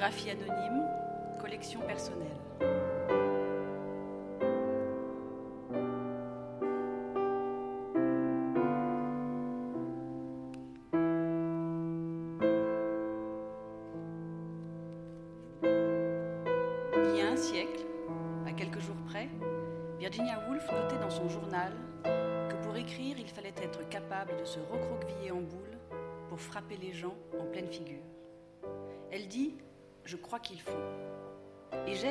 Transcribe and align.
Photographie 0.00 0.30
anonyme, 0.30 0.86
collection 1.38 1.80
personnelle. 1.80 2.89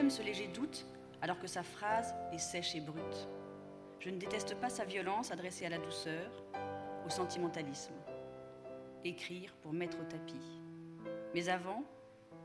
Ce 0.09 0.23
léger 0.23 0.47
doute 0.47 0.87
alors 1.21 1.37
que 1.37 1.45
sa 1.45 1.61
phrase 1.61 2.15
est 2.33 2.39
sèche 2.39 2.75
et 2.75 2.81
brute. 2.81 3.27
Je 3.99 4.09
ne 4.09 4.17
déteste 4.17 4.55
pas 4.55 4.69
sa 4.69 4.83
violence 4.83 5.31
adressée 5.31 5.67
à 5.67 5.69
la 5.69 5.77
douceur, 5.77 6.31
au 7.05 7.09
sentimentalisme. 7.09 7.93
Écrire 9.03 9.53
pour 9.61 9.71
mettre 9.71 9.99
au 9.99 10.05
tapis. 10.05 10.61
Mais 11.35 11.49
avant, 11.49 11.83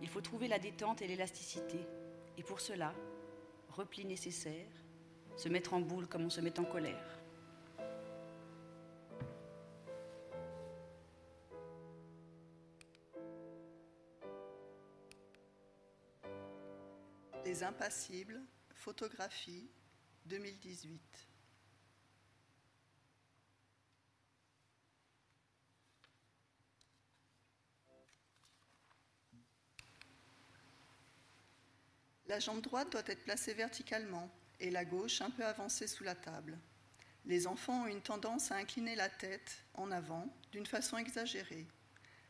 il 0.03 0.09
faut 0.09 0.21
trouver 0.21 0.47
la 0.47 0.59
détente 0.59 1.01
et 1.01 1.07
l'élasticité. 1.07 1.79
Et 2.37 2.43
pour 2.43 2.61
cela, 2.61 2.93
repli 3.71 4.05
nécessaire, 4.05 4.69
se 5.35 5.49
mettre 5.49 5.73
en 5.73 5.81
boule 5.81 6.07
comme 6.07 6.27
on 6.27 6.31
se 6.31 6.43
met 6.43 6.61
en 6.61 6.65
colère. 6.65 7.23
Photographie 18.75 19.70
2018. 20.27 21.01
La 32.27 32.39
jambe 32.39 32.61
droite 32.61 32.91
doit 32.93 33.03
être 33.06 33.25
placée 33.25 33.55
verticalement 33.55 34.31
et 34.61 34.71
la 34.71 34.84
gauche 34.84 35.23
un 35.23 35.31
peu 35.31 35.45
avancée 35.45 35.87
sous 35.87 36.05
la 36.05 36.15
table. 36.15 36.59
Les 37.25 37.47
enfants 37.47 37.84
ont 37.84 37.87
une 37.87 38.03
tendance 38.03 38.51
à 38.51 38.56
incliner 38.56 38.95
la 38.95 39.09
tête 39.09 39.65
en 39.73 39.91
avant 39.91 40.28
d'une 40.53 40.67
façon 40.67 40.99
exagérée. 40.99 41.67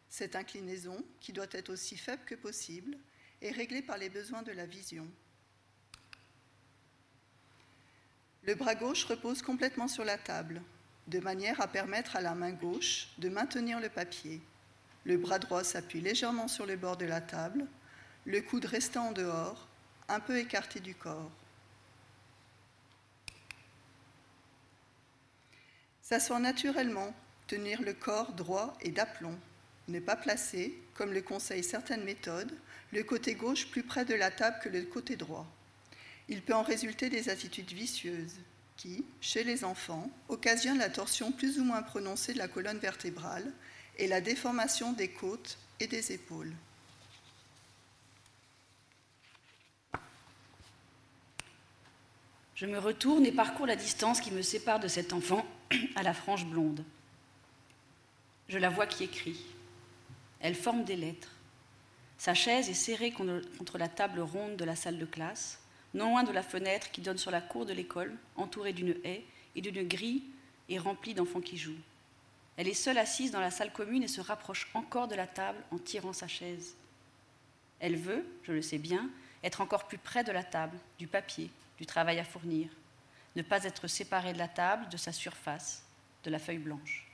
Cette 0.09 0.37
inclinaison, 0.37 1.05
qui 1.19 1.33
doit 1.33 1.47
être 1.51 1.71
aussi 1.71 1.97
faible 1.97 2.25
que 2.25 2.37
possible, 2.37 2.97
est 3.41 3.51
réglée 3.51 3.83
par 3.83 3.99
les 3.99 4.09
besoins 4.09 4.43
de 4.43 4.53
la 4.53 4.67
vision. 4.67 5.11
Le 8.47 8.55
bras 8.55 8.75
gauche 8.75 9.05
repose 9.05 9.41
complètement 9.41 9.89
sur 9.89 10.05
la 10.05 10.19
table, 10.19 10.61
de 11.07 11.19
manière 11.19 11.61
à 11.63 11.67
permettre 11.67 12.17
à 12.17 12.21
la 12.21 12.35
main 12.35 12.53
gauche 12.53 13.09
de 13.17 13.31
maintenir 13.31 13.81
le 13.81 13.89
papier. 13.89 14.41
Le 15.05 15.17
bras 15.17 15.39
droit 15.39 15.65
s'appuie 15.65 16.03
légèrement 16.03 16.49
sur 16.49 16.67
le 16.67 16.77
bord 16.77 16.99
de 16.99 17.07
la 17.07 17.23
table, 17.23 17.67
le 18.27 18.41
coude 18.43 18.67
restant 18.67 19.09
en 19.09 19.13
dehors, 19.13 19.67
un 20.09 20.21
peu 20.21 20.39
écarté 20.39 20.81
du 20.81 20.95
corps. 20.95 21.31
S'asseoir 26.03 26.39
naturellement, 26.39 27.15
tenir 27.47 27.81
le 27.81 27.95
corps 27.95 28.33
droit 28.33 28.77
et 28.83 28.91
d'aplomb. 28.91 29.39
Ne 29.89 30.01
pas 30.01 30.17
placer, 30.17 30.79
comme 30.93 31.15
le 31.15 31.23
conseillent 31.23 31.65
certaines 31.65 32.05
méthodes, 32.05 32.53
le 32.93 33.03
côté 33.05 33.35
gauche 33.35 33.69
plus 33.69 33.83
près 33.83 34.05
de 34.05 34.15
la 34.15 34.31
table 34.31 34.59
que 34.63 34.69
le 34.69 34.83
côté 34.83 35.17
droit. 35.17 35.47
Il 36.29 36.43
peut 36.43 36.55
en 36.55 36.63
résulter 36.63 37.11
des 37.11 37.29
attitudes 37.29 37.73
vicieuses 37.73 38.37
qui, 38.77 39.05
chez 39.21 39.45
les 39.45 39.65
enfants, 39.65 40.11
occasionnent 40.29 40.79
la 40.79 40.91
torsion 40.91 41.33
plus 41.33 41.59
ou 41.59 41.65
moins 41.65 41.83
prononcée 41.83 42.33
de 42.33 42.39
la 42.39 42.49
colonne 42.49 42.79
vertébrale 42.79 43.53
et 43.99 44.09
la 44.09 44.21
déformation 44.21 44.93
des 44.93 45.09
côtes 45.09 45.59
et 45.81 45.87
des 45.87 46.13
épaules. 46.13 46.53
Je 52.55 52.67
me 52.67 52.79
retourne 52.79 53.27
et 53.27 53.33
parcours 53.33 53.67
la 53.67 53.77
distance 53.77 54.21
qui 54.21 54.31
me 54.31 54.43
sépare 54.43 54.81
de 54.81 54.89
cet 54.89 55.13
enfant 55.13 55.45
à 55.97 56.03
la 56.03 56.15
frange 56.15 56.47
blonde. 56.47 56.85
Je 58.49 58.59
la 58.59 58.71
vois 58.71 58.87
qui 58.87 59.05
écrit. 59.05 59.45
Elle 60.41 60.55
forme 60.55 60.85
des 60.85 60.97
lettres. 60.97 61.31
Sa 62.17 62.35
chaise 62.35 62.69
est 62.69 62.75
serrée 62.75 63.11
contre 63.11 63.77
la 63.77 63.89
table 63.89 64.21
ronde 64.21 64.57
de 64.57 64.65
la 64.65 64.77
salle 64.77 64.99
de 64.99 65.05
classe, 65.05 65.59
non 65.95 66.11
loin 66.11 66.25
de 66.25 66.33
la 66.33 66.43
fenêtre 66.43 66.91
qui 66.91 67.01
donne 67.01 67.19
sur 67.19 67.31
la 67.31 67.41
cour 67.41 67.65
de 67.65 67.73
l'école, 67.73 68.15
entourée 68.37 68.73
d'une 68.73 68.97
haie 69.05 69.25
et 69.55 69.61
d'une 69.61 69.87
grille 69.87 70.23
et 70.69 70.79
remplie 70.79 71.15
d'enfants 71.15 71.41
qui 71.41 71.57
jouent. 71.57 71.79
Elle 72.57 72.69
est 72.69 72.75
seule 72.75 72.99
assise 72.99 73.31
dans 73.31 73.41
la 73.41 73.51
salle 73.51 73.73
commune 73.73 74.03
et 74.03 74.09
se 74.09 74.21
rapproche 74.21 74.69
encore 74.75 75.09
de 75.09 75.15
la 75.15 75.27
table 75.27 75.59
en 75.71 75.79
tirant 75.79 76.13
sa 76.13 76.29
chaise. 76.29 76.75
Elle 77.81 77.97
veut, 77.97 78.25
je 78.45 78.53
le 78.53 78.63
sais 78.63 78.79
bien, 78.79 79.11
être 79.43 79.61
encore 79.61 79.87
plus 79.87 79.99
près 79.99 80.25
de 80.25 80.33
la 80.33 80.45
table, 80.45 80.77
du 80.99 81.07
papier, 81.07 81.51
du 81.79 81.87
travail 81.87 82.19
à 82.19 82.25
fournir, 82.25 82.69
ne 83.37 83.43
pas 83.43 83.65
être 83.65 83.89
séparée 83.89 84.33
de 84.33 84.39
la 84.39 84.49
table, 84.49 84.89
de 84.89 84.97
sa 84.97 85.13
surface, 85.13 85.85
de 86.23 86.31
la 86.31 86.39
feuille 86.39 86.59
blanche. 86.59 87.07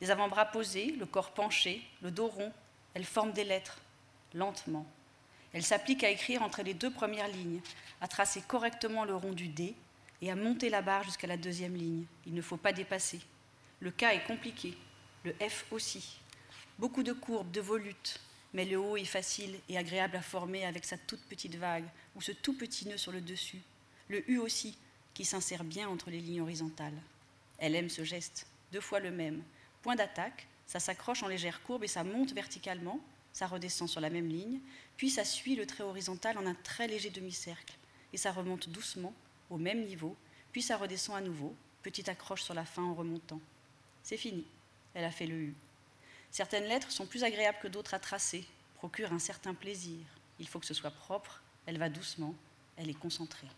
Les 0.00 0.10
avant-bras 0.10 0.46
posés, 0.46 0.92
le 0.92 1.06
corps 1.06 1.32
penché, 1.32 1.82
le 2.02 2.10
dos 2.10 2.28
rond, 2.28 2.52
elle 2.94 3.04
forme 3.04 3.32
des 3.32 3.44
lettres, 3.44 3.80
lentement. 4.34 4.86
Elle 5.52 5.64
s'applique 5.64 6.04
à 6.04 6.10
écrire 6.10 6.42
entre 6.42 6.62
les 6.62 6.74
deux 6.74 6.90
premières 6.90 7.28
lignes, 7.28 7.60
à 8.00 8.08
tracer 8.08 8.42
correctement 8.42 9.04
le 9.04 9.16
rond 9.16 9.32
du 9.32 9.48
D 9.48 9.74
et 10.22 10.30
à 10.30 10.36
monter 10.36 10.70
la 10.70 10.82
barre 10.82 11.04
jusqu'à 11.04 11.26
la 11.26 11.36
deuxième 11.36 11.74
ligne. 11.74 12.04
Il 12.26 12.34
ne 12.34 12.42
faut 12.42 12.56
pas 12.56 12.72
dépasser. 12.72 13.20
Le 13.80 13.90
K 13.90 14.04
est 14.04 14.26
compliqué, 14.26 14.76
le 15.24 15.34
F 15.48 15.66
aussi. 15.70 16.20
Beaucoup 16.78 17.02
de 17.02 17.12
courbes, 17.12 17.50
de 17.50 17.60
volutes, 17.60 18.20
mais 18.52 18.64
le 18.64 18.78
haut 18.78 18.96
est 18.96 19.04
facile 19.04 19.58
et 19.68 19.78
agréable 19.78 20.16
à 20.16 20.22
former 20.22 20.64
avec 20.64 20.84
sa 20.84 20.98
toute 20.98 21.22
petite 21.22 21.56
vague 21.56 21.88
ou 22.14 22.20
ce 22.20 22.32
tout 22.32 22.56
petit 22.56 22.86
nœud 22.86 22.96
sur 22.96 23.12
le 23.12 23.20
dessus. 23.20 23.60
Le 24.08 24.28
U 24.30 24.38
aussi, 24.38 24.76
qui 25.14 25.24
s'insère 25.24 25.64
bien 25.64 25.88
entre 25.88 26.10
les 26.10 26.20
lignes 26.20 26.42
horizontales. 26.42 27.00
Elle 27.58 27.74
aime 27.74 27.90
ce 27.90 28.04
geste, 28.04 28.46
deux 28.72 28.80
fois 28.80 29.00
le 29.00 29.10
même. 29.10 29.42
Point 29.82 29.96
d'attaque, 29.96 30.46
ça 30.66 30.80
s'accroche 30.80 31.22
en 31.22 31.28
légère 31.28 31.62
courbe 31.62 31.84
et 31.84 31.88
ça 31.88 32.04
monte 32.04 32.32
verticalement, 32.32 33.00
ça 33.32 33.46
redescend 33.46 33.88
sur 33.88 34.00
la 34.00 34.10
même 34.10 34.28
ligne, 34.28 34.60
puis 35.00 35.08
ça 35.08 35.24
suit 35.24 35.56
le 35.56 35.64
trait 35.64 35.82
horizontal 35.82 36.36
en 36.36 36.44
un 36.44 36.52
très 36.52 36.86
léger 36.86 37.08
demi-cercle, 37.08 37.72
et 38.12 38.18
ça 38.18 38.32
remonte 38.32 38.68
doucement, 38.68 39.14
au 39.48 39.56
même 39.56 39.86
niveau, 39.86 40.14
puis 40.52 40.60
ça 40.60 40.76
redescend 40.76 41.16
à 41.16 41.22
nouveau, 41.22 41.56
petite 41.82 42.10
accroche 42.10 42.42
sur 42.42 42.52
la 42.52 42.66
fin 42.66 42.82
en 42.82 42.92
remontant. 42.92 43.40
C'est 44.02 44.18
fini, 44.18 44.44
elle 44.92 45.06
a 45.06 45.10
fait 45.10 45.24
le 45.24 45.36
U. 45.36 45.54
Certaines 46.30 46.64
lettres 46.64 46.90
sont 46.90 47.06
plus 47.06 47.24
agréables 47.24 47.56
que 47.62 47.68
d'autres 47.68 47.94
à 47.94 47.98
tracer, 47.98 48.44
procurent 48.74 49.14
un 49.14 49.18
certain 49.18 49.54
plaisir. 49.54 50.00
Il 50.38 50.46
faut 50.46 50.60
que 50.60 50.66
ce 50.66 50.74
soit 50.74 50.90
propre, 50.90 51.42
elle 51.64 51.78
va 51.78 51.88
doucement, 51.88 52.34
elle 52.76 52.90
est 52.90 52.92
concentrée. 52.92 53.48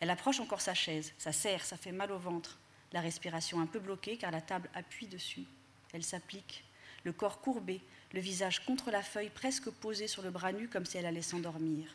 Elle 0.00 0.10
approche 0.10 0.40
encore 0.40 0.60
sa 0.60 0.74
chaise, 0.74 1.14
ça 1.16 1.32
serre, 1.32 1.64
ça 1.64 1.78
fait 1.78 1.92
mal 1.92 2.12
au 2.12 2.18
ventre, 2.18 2.58
la 2.92 3.00
respiration 3.00 3.58
un 3.58 3.66
peu 3.66 3.78
bloquée 3.78 4.18
car 4.18 4.30
la 4.30 4.42
table 4.42 4.68
appuie 4.74 5.06
dessus. 5.06 5.46
Elle 5.94 6.04
s'applique, 6.04 6.62
le 7.04 7.14
corps 7.14 7.40
courbé, 7.40 7.80
le 8.12 8.20
visage 8.20 8.64
contre 8.64 8.90
la 8.90 9.02
feuille 9.02 9.30
presque 9.30 9.70
posé 9.70 10.06
sur 10.06 10.22
le 10.22 10.30
bras 10.30 10.52
nu 10.52 10.68
comme 10.68 10.86
si 10.86 10.98
elle 10.98 11.06
allait 11.06 11.22
s'endormir. 11.22 11.86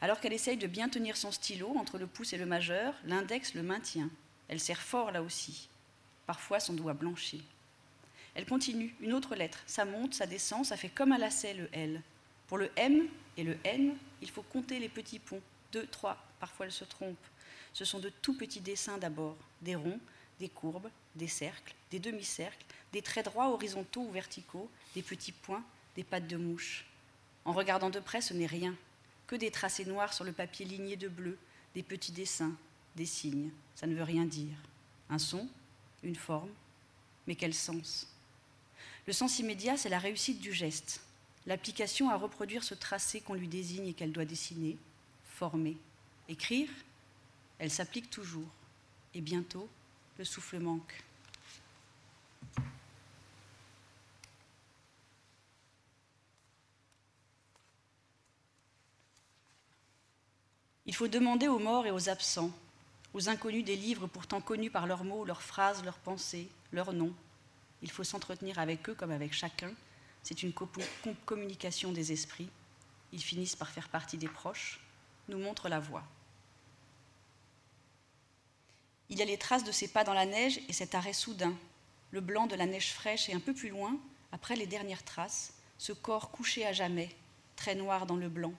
Alors 0.00 0.20
qu'elle 0.20 0.32
essaye 0.32 0.56
de 0.56 0.66
bien 0.66 0.88
tenir 0.88 1.16
son 1.16 1.32
stylo 1.32 1.74
entre 1.76 1.98
le 1.98 2.06
pouce 2.06 2.32
et 2.32 2.38
le 2.38 2.46
majeur, 2.46 2.94
l'index 3.04 3.54
le 3.54 3.62
maintient. 3.62 4.10
Elle 4.48 4.60
serre 4.60 4.80
fort 4.80 5.10
là 5.10 5.22
aussi. 5.22 5.68
Parfois 6.26 6.60
son 6.60 6.74
doigt 6.74 6.94
blanchit. 6.94 7.44
Elle 8.34 8.46
continue, 8.46 8.94
une 9.00 9.12
autre 9.12 9.34
lettre. 9.34 9.58
Ça 9.66 9.84
monte, 9.84 10.14
ça 10.14 10.26
descend, 10.26 10.64
ça 10.64 10.76
fait 10.76 10.88
comme 10.88 11.12
un 11.12 11.18
lacet 11.18 11.54
le 11.54 11.68
L. 11.72 12.02
Pour 12.46 12.58
le 12.58 12.70
M 12.76 13.08
et 13.36 13.42
le 13.42 13.56
N, 13.64 13.96
il 14.22 14.30
faut 14.30 14.42
compter 14.42 14.78
les 14.78 14.88
petits 14.88 15.18
ponts. 15.18 15.42
Deux, 15.72 15.86
trois, 15.86 16.16
parfois 16.38 16.66
elle 16.66 16.72
se 16.72 16.84
trompe. 16.84 17.18
Ce 17.72 17.84
sont 17.84 17.98
de 17.98 18.08
tout 18.22 18.36
petits 18.36 18.60
dessins 18.60 18.98
d'abord, 18.98 19.36
des 19.60 19.74
ronds, 19.74 20.00
des 20.38 20.48
courbes, 20.48 20.90
des 21.14 21.28
cercles, 21.28 21.74
des 21.90 21.98
demi-cercles, 21.98 22.64
des 22.92 23.02
traits 23.02 23.26
droits 23.26 23.50
horizontaux 23.50 24.02
ou 24.02 24.10
verticaux, 24.10 24.70
des 24.94 25.02
petits 25.02 25.32
points, 25.32 25.64
des 25.96 26.04
pattes 26.04 26.26
de 26.26 26.36
mouche. 26.36 26.86
En 27.44 27.52
regardant 27.52 27.90
de 27.90 28.00
près, 28.00 28.20
ce 28.20 28.34
n'est 28.34 28.46
rien, 28.46 28.74
que 29.26 29.36
des 29.36 29.50
tracés 29.50 29.84
noirs 29.84 30.12
sur 30.12 30.24
le 30.24 30.32
papier 30.32 30.64
ligné 30.64 30.96
de 30.96 31.08
bleu, 31.08 31.38
des 31.74 31.82
petits 31.82 32.12
dessins, 32.12 32.54
des 32.96 33.06
signes. 33.06 33.50
Ça 33.74 33.86
ne 33.86 33.94
veut 33.94 34.02
rien 34.02 34.24
dire. 34.24 34.56
Un 35.10 35.18
son, 35.18 35.48
une 36.02 36.16
forme, 36.16 36.50
mais 37.26 37.34
quel 37.34 37.54
sens? 37.54 38.08
Le 39.06 39.12
sens 39.12 39.38
immédiat, 39.38 39.76
c'est 39.76 39.88
la 39.88 39.98
réussite 39.98 40.40
du 40.40 40.52
geste, 40.52 41.00
l'application 41.46 42.10
à 42.10 42.16
reproduire 42.16 42.64
ce 42.64 42.74
tracé 42.74 43.20
qu'on 43.20 43.34
lui 43.34 43.48
désigne 43.48 43.88
et 43.88 43.94
qu'elle 43.94 44.12
doit 44.12 44.24
dessiner, 44.24 44.76
former. 45.24 45.76
Écrire, 46.28 46.68
elle 47.58 47.70
s'applique 47.70 48.10
toujours. 48.10 48.48
Et 49.14 49.20
bientôt, 49.20 49.68
le 50.18 50.24
souffle 50.24 50.58
manque. 50.58 51.02
Il 60.86 60.94
faut 60.94 61.06
demander 61.06 61.46
aux 61.46 61.58
morts 61.58 61.86
et 61.86 61.90
aux 61.90 62.08
absents, 62.08 62.50
aux 63.14 63.28
inconnus 63.28 63.64
des 63.64 63.76
livres 63.76 64.08
pourtant 64.08 64.40
connus 64.40 64.70
par 64.70 64.86
leurs 64.86 65.04
mots, 65.04 65.24
leurs 65.24 65.42
phrases, 65.42 65.84
leurs 65.84 65.98
pensées, 65.98 66.48
leurs 66.72 66.92
noms. 66.92 67.14
Il 67.82 67.90
faut 67.90 68.04
s'entretenir 68.04 68.58
avec 68.58 68.88
eux 68.88 68.94
comme 68.94 69.12
avec 69.12 69.32
chacun. 69.32 69.72
C'est 70.24 70.42
une 70.42 70.52
communication 71.24 71.92
des 71.92 72.10
esprits. 72.10 72.48
Ils 73.12 73.22
finissent 73.22 73.54
par 73.54 73.68
faire 73.68 73.88
partie 73.88 74.16
des 74.16 74.28
proches, 74.28 74.80
nous 75.28 75.38
montrent 75.38 75.68
la 75.68 75.78
voie. 75.78 76.02
Il 79.10 79.18
y 79.18 79.22
a 79.22 79.24
les 79.24 79.38
traces 79.38 79.64
de 79.64 79.72
ses 79.72 79.88
pas 79.88 80.04
dans 80.04 80.14
la 80.14 80.26
neige 80.26 80.60
et 80.68 80.72
cet 80.72 80.94
arrêt 80.94 81.12
soudain, 81.12 81.56
le 82.10 82.20
blanc 82.20 82.46
de 82.46 82.56
la 82.56 82.66
neige 82.66 82.92
fraîche 82.92 83.28
et 83.28 83.34
un 83.34 83.40
peu 83.40 83.54
plus 83.54 83.68
loin, 83.68 83.98
après 84.32 84.56
les 84.56 84.66
dernières 84.66 85.04
traces, 85.04 85.54
ce 85.78 85.92
corps 85.92 86.30
couché 86.30 86.66
à 86.66 86.72
jamais, 86.72 87.10
très 87.56 87.74
noir 87.74 88.06
dans 88.06 88.16
le 88.16 88.28
blanc. 88.28 88.52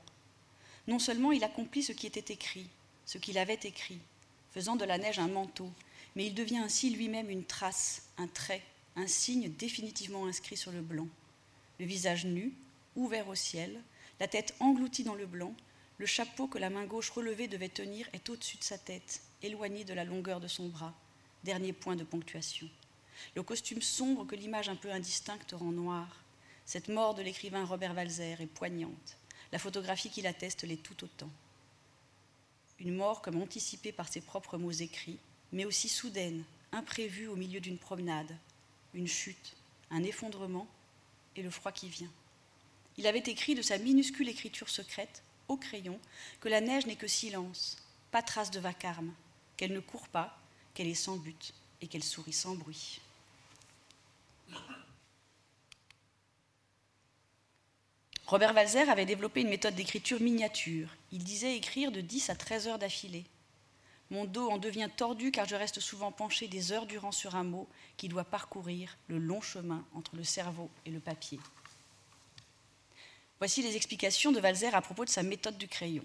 Non 0.88 1.00
seulement 1.00 1.32
il 1.32 1.44
accomplit 1.44 1.84
ce 1.84 1.92
qui 1.92 2.08
était 2.08 2.34
écrit, 2.34 2.68
ce 3.06 3.18
qu'il 3.18 3.38
avait 3.38 3.60
écrit, 3.64 4.00
faisant 4.52 4.76
de 4.76 4.86
la 4.86 4.98
neige 4.98 5.20
un 5.20 5.28
manteau, 5.28 5.72
mais 6.16 6.26
il 6.26 6.34
devient 6.34 6.58
ainsi 6.58 6.90
lui-même 6.90 7.30
une 7.30 7.46
trace, 7.46 8.04
un 8.18 8.28
trait, 8.28 8.64
un 8.96 9.08
signe 9.08 9.52
définitivement 9.52 10.26
inscrit 10.26 10.58
sur 10.58 10.72
le 10.72 10.82
blanc. 10.82 11.08
Le 11.80 11.86
visage 11.86 12.26
nu, 12.26 12.54
ouvert 12.96 13.28
au 13.28 13.36
ciel, 13.36 13.80
la 14.20 14.28
tête 14.28 14.56
engloutie 14.60 15.04
dans 15.04 15.16
le 15.16 15.26
blanc, 15.26 15.54
le 16.00 16.06
chapeau 16.06 16.48
que 16.48 16.58
la 16.58 16.70
main 16.70 16.86
gauche 16.86 17.10
relevée 17.10 17.50
devait 17.50 17.70
tenir 17.70 18.08
est 18.14 18.30
au-dessus 18.30 18.58
de 18.58 18.64
sa 18.64 18.78
tête, 18.78 19.22
éloigné 19.44 19.84
de 19.84 19.94
la 19.94 20.06
longueur 20.06 20.40
de 20.40 20.48
son 20.48 20.70
bras. 20.70 20.94
Dernier 21.44 21.74
point 21.74 21.98
de 21.98 22.06
ponctuation. 22.06 22.70
Le 23.36 23.44
costume 23.44 23.82
sombre 23.82 24.26
que 24.26 24.36
l'image 24.36 24.70
un 24.70 24.78
peu 24.78 24.92
indistincte 24.92 25.52
rend 25.52 25.74
noir. 25.74 26.24
Cette 26.66 26.88
mort 26.88 27.16
de 27.16 27.22
l'écrivain 27.22 27.66
Robert 27.66 27.94
Walzer 27.94 28.40
est 28.40 28.48
poignante. 28.48 29.18
La 29.52 29.60
photographie 29.60 30.10
qui 30.10 30.22
l'atteste 30.22 30.64
l'est 30.64 30.82
tout 30.82 31.04
autant. 31.04 31.30
Une 32.80 32.96
mort 32.96 33.22
comme 33.22 33.42
anticipée 33.42 33.92
par 33.92 34.08
ses 34.08 34.22
propres 34.22 34.58
mots 34.58 34.72
écrits, 34.72 35.20
mais 35.52 35.66
aussi 35.66 35.90
soudaine, 35.90 36.46
imprévue 36.72 37.28
au 37.28 37.36
milieu 37.36 37.60
d'une 37.60 37.78
promenade, 37.78 38.38
une 38.94 39.08
chute, 39.08 39.58
un 39.92 40.04
effondrement 40.04 40.68
et 41.36 41.42
le 41.42 41.50
froid 41.50 41.74
qui 41.74 41.90
vient. 41.90 42.12
Il 42.96 43.06
avait 43.06 43.20
écrit 43.20 43.56
de 43.56 43.62
sa 43.62 43.78
minuscule 43.78 44.30
écriture 44.30 44.70
secrète, 44.70 45.24
au 45.50 45.58
crayon, 45.58 46.00
que 46.40 46.48
la 46.48 46.62
neige 46.62 46.86
n'est 46.86 46.96
que 46.96 47.08
silence, 47.08 47.78
pas 48.12 48.22
trace 48.22 48.52
de 48.52 48.60
vacarme, 48.60 49.14
qu'elle 49.58 49.74
ne 49.74 49.80
court 49.80 50.08
pas, 50.08 50.38
qu'elle 50.74 50.88
est 50.88 50.94
sans 50.94 51.18
but 51.18 51.54
et 51.82 51.88
qu'elle 51.88 52.04
sourit 52.04 52.34
sans 52.34 52.56
bruit. 52.56 53.02
Robert 58.30 58.54
Walzer 58.54 58.88
avait 58.90 59.08
développé 59.08 59.42
une 59.42 59.50
méthode 59.50 59.74
d'écriture 59.74 60.22
miniature. 60.22 60.90
Il 61.12 61.24
disait 61.24 61.58
écrire 61.58 61.92
de 61.92 62.00
10 62.00 62.30
à 62.30 62.36
13 62.36 62.68
heures 62.68 62.78
d'affilée. 62.78 63.26
Mon 64.12 64.26
dos 64.26 64.50
en 64.50 64.60
devient 64.60 64.90
tordu 64.96 65.32
car 65.32 65.48
je 65.48 65.56
reste 65.56 65.80
souvent 65.80 66.12
penché 66.12 66.48
des 66.48 66.72
heures 66.72 66.86
durant 66.86 67.12
sur 67.12 67.36
un 67.36 67.44
mot 67.44 67.68
qui 67.98 68.08
doit 68.08 68.24
parcourir 68.24 68.98
le 69.08 69.18
long 69.18 69.42
chemin 69.42 69.84
entre 69.94 70.16
le 70.16 70.24
cerveau 70.24 70.70
et 70.86 70.92
le 70.92 71.00
papier. 71.00 71.40
Voici 73.40 73.62
les 73.62 73.78
explications 73.78 74.34
de 74.34 74.42
Walzer 74.42 74.76
à 74.76 74.82
propos 74.82 75.06
de 75.06 75.10
sa 75.10 75.24
méthode 75.24 75.58
du 75.58 75.70
crayon. 75.70 76.04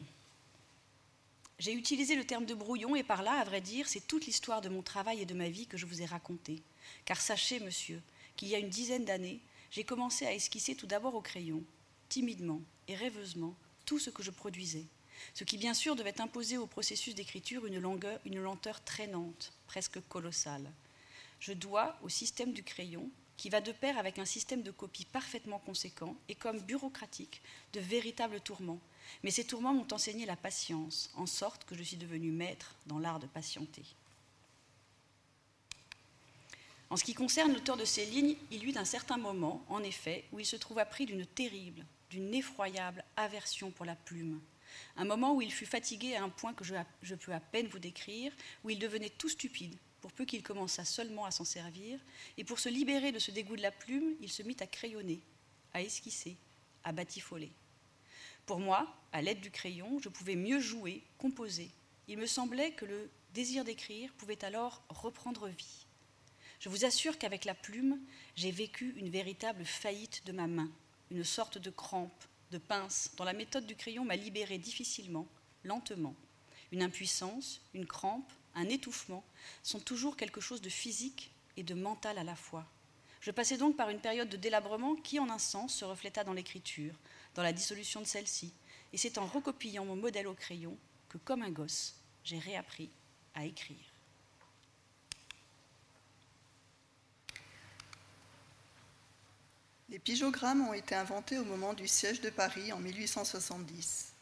J'ai 1.58 1.72
utilisé 1.72 2.14
le 2.14 2.24
terme 2.24 2.46
de 2.46 2.54
brouillon 2.54 2.94
et 2.94 3.02
par 3.02 3.22
là, 3.22 3.32
à 3.32 3.44
vrai 3.44 3.60
dire, 3.60 3.88
c'est 3.88 4.06
toute 4.06 4.26
l'histoire 4.26 4.60
de 4.60 4.68
mon 4.68 4.82
travail 4.82 5.20
et 5.20 5.26
de 5.26 5.34
ma 5.34 5.48
vie 5.48 5.66
que 5.66 5.76
je 5.76 5.86
vous 5.86 6.00
ai 6.00 6.04
racontée. 6.04 6.62
Car 7.04 7.20
sachez, 7.20 7.58
monsieur, 7.58 8.00
qu'il 8.36 8.48
y 8.48 8.54
a 8.54 8.58
une 8.58 8.68
dizaine 8.68 9.04
d'années, 9.04 9.40
j'ai 9.72 9.82
commencé 9.82 10.24
à 10.26 10.32
esquisser 10.32 10.76
tout 10.76 10.86
d'abord 10.86 11.16
au 11.16 11.20
crayon, 11.20 11.64
timidement 12.08 12.60
et 12.86 12.94
rêveusement, 12.94 13.56
tout 13.84 13.98
ce 13.98 14.10
que 14.10 14.22
je 14.22 14.30
produisais. 14.30 14.84
Ce 15.32 15.42
qui, 15.42 15.58
bien 15.58 15.74
sûr, 15.74 15.96
devait 15.96 16.20
imposer 16.20 16.56
au 16.56 16.66
processus 16.66 17.16
d'écriture 17.16 17.66
une, 17.66 17.82
une 18.24 18.40
lenteur 18.40 18.82
traînante, 18.84 19.52
presque 19.66 20.00
colossale. 20.08 20.70
Je 21.40 21.52
dois 21.52 21.98
au 22.02 22.08
système 22.08 22.52
du 22.52 22.62
crayon 22.62 23.10
qui 23.36 23.50
va 23.50 23.60
de 23.60 23.72
pair 23.72 23.98
avec 23.98 24.18
un 24.18 24.24
système 24.24 24.62
de 24.62 24.70
copie 24.70 25.04
parfaitement 25.06 25.58
conséquent 25.58 26.16
et 26.28 26.34
comme 26.34 26.60
bureaucratique 26.60 27.42
de 27.72 27.80
véritables 27.80 28.40
tourments. 28.40 28.80
Mais 29.22 29.30
ces 29.30 29.44
tourments 29.44 29.74
m'ont 29.74 29.92
enseigné 29.92 30.26
la 30.26 30.36
patience, 30.36 31.10
en 31.14 31.26
sorte 31.26 31.64
que 31.64 31.74
je 31.74 31.82
suis 31.82 31.96
devenu 31.96 32.30
maître 32.30 32.74
dans 32.86 32.98
l'art 32.98 33.20
de 33.20 33.26
patienter. 33.26 33.84
En 36.90 36.96
ce 36.96 37.04
qui 37.04 37.14
concerne 37.14 37.52
l'auteur 37.52 37.76
de 37.76 37.84
ces 37.84 38.06
lignes, 38.06 38.36
il 38.50 38.68
eut 38.68 38.78
un 38.78 38.84
certain 38.84 39.16
moment, 39.16 39.64
en 39.68 39.82
effet, 39.82 40.24
où 40.32 40.38
il 40.38 40.46
se 40.46 40.56
trouva 40.56 40.84
pris 40.84 41.06
d'une 41.06 41.26
terrible, 41.26 41.84
d'une 42.10 42.32
effroyable 42.32 43.04
aversion 43.16 43.70
pour 43.70 43.84
la 43.84 43.96
plume. 43.96 44.40
Un 44.96 45.04
moment 45.04 45.34
où 45.34 45.42
il 45.42 45.52
fut 45.52 45.66
fatigué 45.66 46.14
à 46.14 46.22
un 46.22 46.28
point 46.28 46.54
que 46.54 46.64
je, 46.64 46.74
je 47.02 47.14
peux 47.14 47.32
à 47.32 47.40
peine 47.40 47.66
vous 47.66 47.78
décrire, 47.78 48.32
où 48.62 48.70
il 48.70 48.78
devenait 48.78 49.10
tout 49.10 49.28
stupide, 49.28 49.76
pour 50.04 50.12
peu 50.12 50.26
qu'il 50.26 50.42
commençât 50.42 50.84
seulement 50.84 51.24
à 51.24 51.30
s'en 51.30 51.46
servir, 51.46 51.98
et 52.36 52.44
pour 52.44 52.58
se 52.58 52.68
libérer 52.68 53.10
de 53.10 53.18
ce 53.18 53.30
dégoût 53.30 53.56
de 53.56 53.62
la 53.62 53.70
plume, 53.70 54.14
il 54.20 54.30
se 54.30 54.42
mit 54.42 54.56
à 54.60 54.66
crayonner, 54.66 55.22
à 55.72 55.80
esquisser, 55.80 56.36
à 56.84 56.92
batifoler. 56.92 57.50
Pour 58.44 58.60
moi, 58.60 58.94
à 59.12 59.22
l'aide 59.22 59.40
du 59.40 59.50
crayon, 59.50 59.98
je 60.00 60.10
pouvais 60.10 60.36
mieux 60.36 60.60
jouer, 60.60 61.02
composer. 61.16 61.70
Il 62.06 62.18
me 62.18 62.26
semblait 62.26 62.72
que 62.72 62.84
le 62.84 63.08
désir 63.32 63.64
d'écrire 63.64 64.12
pouvait 64.18 64.44
alors 64.44 64.82
reprendre 64.90 65.48
vie. 65.48 65.86
Je 66.60 66.68
vous 66.68 66.84
assure 66.84 67.16
qu'avec 67.16 67.46
la 67.46 67.54
plume, 67.54 67.98
j'ai 68.36 68.50
vécu 68.50 68.92
une 68.98 69.08
véritable 69.08 69.64
faillite 69.64 70.26
de 70.26 70.32
ma 70.32 70.46
main, 70.46 70.70
une 71.10 71.24
sorte 71.24 71.56
de 71.56 71.70
crampe, 71.70 72.24
de 72.50 72.58
pince, 72.58 73.10
dont 73.16 73.24
la 73.24 73.32
méthode 73.32 73.64
du 73.64 73.74
crayon 73.74 74.04
m'a 74.04 74.16
libéré 74.16 74.58
difficilement, 74.58 75.26
lentement. 75.62 76.14
Une 76.72 76.82
impuissance, 76.82 77.62
une 77.72 77.86
crampe, 77.86 78.30
un 78.54 78.68
étouffement, 78.68 79.24
sont 79.62 79.80
toujours 79.80 80.16
quelque 80.16 80.40
chose 80.40 80.60
de 80.60 80.68
physique 80.68 81.32
et 81.56 81.62
de 81.62 81.74
mental 81.74 82.18
à 82.18 82.24
la 82.24 82.36
fois. 82.36 82.66
Je 83.20 83.30
passais 83.30 83.56
donc 83.56 83.76
par 83.76 83.90
une 83.90 84.00
période 84.00 84.28
de 84.28 84.36
délabrement 84.36 84.94
qui, 84.96 85.18
en 85.18 85.30
un 85.30 85.38
sens, 85.38 85.74
se 85.74 85.84
refléta 85.84 86.24
dans 86.24 86.32
l'écriture, 86.32 86.94
dans 87.34 87.42
la 87.42 87.52
dissolution 87.52 88.00
de 88.00 88.06
celle-ci, 88.06 88.52
et 88.92 88.98
c'est 88.98 89.18
en 89.18 89.26
recopiant 89.26 89.84
mon 89.84 89.96
modèle 89.96 90.28
au 90.28 90.34
crayon 90.34 90.76
que, 91.08 91.18
comme 91.18 91.42
un 91.42 91.50
gosse, 91.50 91.94
j'ai 92.22 92.38
réappris 92.38 92.90
à 93.34 93.44
écrire. 93.44 93.76
Les 99.88 99.98
pyjogrammes 99.98 100.66
ont 100.66 100.74
été 100.74 100.94
inventés 100.94 101.38
au 101.38 101.44
moment 101.44 101.74
du 101.74 101.86
siège 101.86 102.20
de 102.20 102.30
Paris 102.30 102.72
en 102.72 102.80
1870. 102.80 104.13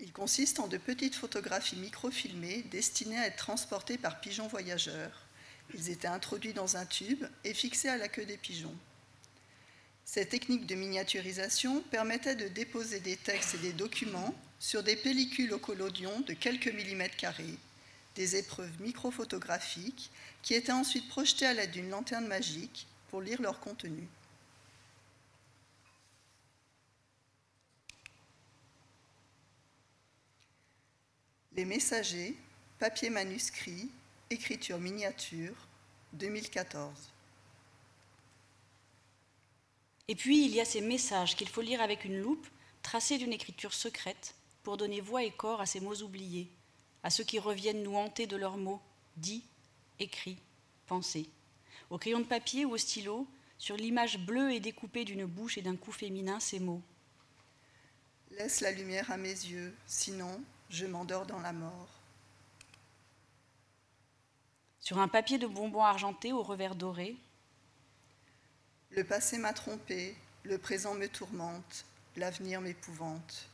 Il 0.00 0.12
consiste 0.12 0.60
en 0.60 0.66
de 0.66 0.76
petites 0.76 1.14
photographies 1.14 1.76
microfilmées 1.76 2.62
destinées 2.70 3.18
à 3.18 3.26
être 3.26 3.36
transportées 3.36 3.98
par 3.98 4.20
pigeons 4.20 4.48
voyageurs. 4.48 5.24
Ils 5.72 5.90
étaient 5.90 6.08
introduits 6.08 6.52
dans 6.52 6.76
un 6.76 6.84
tube 6.84 7.24
et 7.44 7.54
fixés 7.54 7.88
à 7.88 7.96
la 7.96 8.08
queue 8.08 8.26
des 8.26 8.36
pigeons. 8.36 8.76
Cette 10.04 10.28
technique 10.28 10.66
de 10.66 10.74
miniaturisation 10.74 11.80
permettait 11.90 12.36
de 12.36 12.48
déposer 12.48 13.00
des 13.00 13.16
textes 13.16 13.54
et 13.54 13.58
des 13.58 13.72
documents 13.72 14.34
sur 14.58 14.82
des 14.82 14.96
pellicules 14.96 15.52
au 15.52 15.58
collodion 15.58 16.20
de 16.20 16.34
quelques 16.34 16.68
millimètres 16.68 17.16
carrés, 17.16 17.58
des 18.14 18.36
épreuves 18.36 18.80
microphotographiques 18.80 20.10
qui 20.42 20.54
étaient 20.54 20.72
ensuite 20.72 21.08
projetées 21.08 21.46
à 21.46 21.54
l'aide 21.54 21.70
d'une 21.70 21.90
lanterne 21.90 22.26
magique 22.26 22.86
pour 23.10 23.22
lire 23.22 23.40
leur 23.40 23.60
contenu. 23.60 24.06
Les 31.56 31.64
messagers, 31.64 32.34
papier 32.80 33.10
manuscrit, 33.10 33.88
écriture 34.28 34.78
miniature, 34.78 35.54
2014. 36.14 36.90
Et 40.08 40.16
puis 40.16 40.44
il 40.46 40.50
y 40.50 40.60
a 40.60 40.64
ces 40.64 40.80
messages 40.80 41.36
qu'il 41.36 41.48
faut 41.48 41.60
lire 41.60 41.80
avec 41.80 42.04
une 42.04 42.20
loupe, 42.20 42.48
tracés 42.82 43.18
d'une 43.18 43.32
écriture 43.32 43.72
secrète, 43.72 44.34
pour 44.64 44.76
donner 44.76 45.00
voix 45.00 45.22
et 45.22 45.30
corps 45.30 45.60
à 45.60 45.66
ces 45.66 45.78
mots 45.78 46.02
oubliés, 46.02 46.50
à 47.04 47.10
ceux 47.10 47.22
qui 47.22 47.38
reviennent 47.38 47.84
nous 47.84 47.94
hanter 47.94 48.26
de 48.26 48.36
leurs 48.36 48.56
mots, 48.56 48.82
dits, 49.16 49.44
écrits, 50.00 50.38
pensés. 50.88 51.30
Au 51.88 51.98
crayon 51.98 52.18
de 52.18 52.24
papier 52.24 52.64
ou 52.64 52.72
au 52.72 52.78
stylo, 52.78 53.28
sur 53.58 53.76
l'image 53.76 54.18
bleue 54.18 54.52
et 54.52 54.58
découpée 54.58 55.04
d'une 55.04 55.24
bouche 55.24 55.56
et 55.56 55.62
d'un 55.62 55.76
cou 55.76 55.92
féminin, 55.92 56.40
ces 56.40 56.58
mots. 56.58 56.82
Laisse 58.32 58.60
la 58.60 58.72
lumière 58.72 59.12
à 59.12 59.16
mes 59.16 59.28
yeux, 59.28 59.72
sinon 59.86 60.42
je 60.70 60.86
m'endors 60.86 61.26
dans 61.26 61.40
la 61.40 61.52
mort. 61.52 61.88
Sur 64.80 64.98
un 64.98 65.08
papier 65.08 65.38
de 65.38 65.46
bonbons 65.46 65.82
argenté 65.82 66.32
au 66.32 66.42
revers 66.42 66.74
doré. 66.74 67.16
Le 68.90 69.02
passé 69.02 69.38
m'a 69.38 69.52
trompé, 69.52 70.16
le 70.42 70.58
présent 70.58 70.94
me 70.94 71.08
tourmente, 71.08 71.84
l'avenir 72.16 72.60
m'épouvante. 72.60 73.48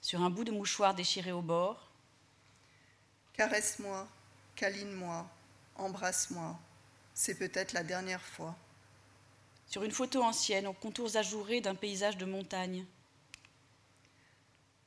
Sur 0.00 0.22
un 0.22 0.30
bout 0.30 0.44
de 0.44 0.52
mouchoir 0.52 0.94
déchiré 0.94 1.32
au 1.32 1.42
bord. 1.42 1.88
Caresse-moi, 3.34 4.06
câline-moi, 4.54 5.26
embrasse-moi. 5.76 6.58
C'est 7.14 7.34
peut-être 7.34 7.72
la 7.72 7.82
dernière 7.82 8.22
fois. 8.22 8.54
Sur 9.66 9.82
une 9.84 9.90
photo 9.90 10.22
ancienne 10.22 10.66
aux 10.66 10.72
contours 10.72 11.16
ajourés 11.16 11.60
d'un 11.60 11.74
paysage 11.74 12.16
de 12.16 12.26
montagne. 12.26 12.84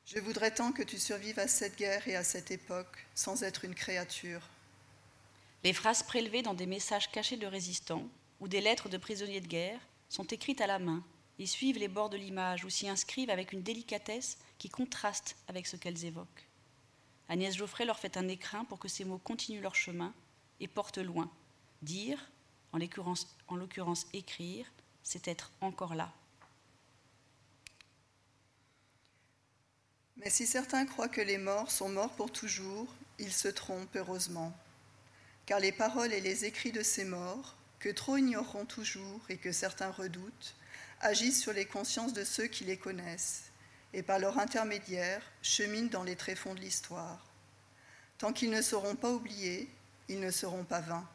Je 0.06 0.20
voudrais 0.20 0.54
tant 0.54 0.70
que 0.70 0.84
tu 0.84 1.00
survives 1.00 1.40
à 1.40 1.48
cette 1.48 1.76
guerre 1.76 2.06
et 2.06 2.14
à 2.14 2.22
cette 2.22 2.52
époque 2.52 3.04
sans 3.16 3.42
être 3.42 3.64
une 3.64 3.74
créature. 3.74 4.40
Les 5.64 5.72
phrases 5.72 6.04
prélevées 6.04 6.42
dans 6.42 6.54
des 6.54 6.66
messages 6.66 7.10
cachés 7.10 7.36
de 7.36 7.46
résistants 7.46 8.06
ou 8.38 8.46
des 8.46 8.60
lettres 8.60 8.88
de 8.88 8.98
prisonniers 8.98 9.40
de 9.40 9.48
guerre 9.48 9.80
sont 10.08 10.26
écrites 10.28 10.60
à 10.60 10.68
la 10.68 10.78
main 10.78 11.02
et 11.40 11.46
suivent 11.46 11.78
les 11.78 11.88
bords 11.88 12.08
de 12.08 12.16
l'image 12.16 12.64
ou 12.64 12.70
s'y 12.70 12.88
inscrivent 12.88 13.30
avec 13.30 13.52
une 13.52 13.64
délicatesse 13.64 14.38
qui 14.58 14.68
contraste 14.68 15.34
avec 15.48 15.66
ce 15.66 15.74
qu'elles 15.74 16.04
évoquent. 16.04 16.46
Agnès 17.28 17.56
Geoffrey 17.56 17.84
leur 17.84 17.98
fait 17.98 18.16
un 18.16 18.28
écrin 18.28 18.64
pour 18.64 18.78
que 18.78 18.86
ces 18.86 19.04
mots 19.04 19.18
continuent 19.18 19.60
leur 19.60 19.74
chemin 19.74 20.14
et 20.60 20.68
portent 20.68 20.98
loin. 20.98 21.28
Dire, 21.82 22.30
en 22.72 22.78
l'occurrence 22.78 24.06
écrire, 24.12 24.70
c'est 25.02 25.26
être 25.26 25.50
encore 25.60 25.96
là. 25.96 26.12
Mais 30.18 30.30
si 30.30 30.46
certains 30.46 30.86
croient 30.86 31.08
que 31.08 31.20
les 31.20 31.38
morts 31.38 31.70
sont 31.70 31.88
morts 31.88 32.14
pour 32.14 32.32
toujours, 32.32 32.94
ils 33.18 33.32
se 33.32 33.48
trompent 33.48 33.96
heureusement. 33.96 34.56
Car 35.44 35.60
les 35.60 35.72
paroles 35.72 36.12
et 36.12 36.20
les 36.20 36.44
écrits 36.44 36.72
de 36.72 36.82
ces 36.82 37.04
morts, 37.04 37.56
que 37.78 37.88
trop 37.90 38.16
ignoreront 38.16 38.64
toujours 38.64 39.20
et 39.28 39.36
que 39.36 39.52
certains 39.52 39.90
redoutent, 39.90 40.56
agissent 41.00 41.42
sur 41.42 41.52
les 41.52 41.66
consciences 41.66 42.14
de 42.14 42.24
ceux 42.24 42.46
qui 42.46 42.64
les 42.64 42.78
connaissent, 42.78 43.44
et 43.92 44.02
par 44.02 44.18
leur 44.18 44.38
intermédiaire 44.38 45.22
cheminent 45.42 45.90
dans 45.90 46.02
les 46.02 46.16
tréfonds 46.16 46.54
de 46.54 46.60
l'histoire. 46.60 47.24
Tant 48.18 48.32
qu'ils 48.32 48.50
ne 48.50 48.62
seront 48.62 48.96
pas 48.96 49.10
oubliés, 49.10 49.68
ils 50.08 50.20
ne 50.20 50.30
seront 50.30 50.64
pas 50.64 50.80
vains. 50.80 51.08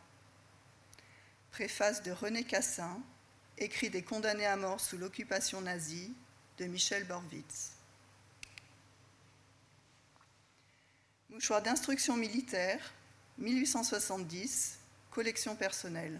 Préface 1.52 2.04
de 2.04 2.12
René 2.12 2.44
Cassin, 2.44 3.02
écrit 3.58 3.90
des 3.90 4.04
condamnés 4.04 4.46
à 4.46 4.56
mort 4.56 4.80
sous 4.80 4.98
l'occupation 4.98 5.62
nazie, 5.62 6.14
de 6.58 6.66
Michel 6.66 7.06
Borwitz. 7.06 7.71
Mouchoir 11.32 11.62
d'instruction 11.62 12.18
militaire, 12.18 12.92
1870, 13.38 14.78
collection 15.12 15.56
personnelle. 15.56 16.20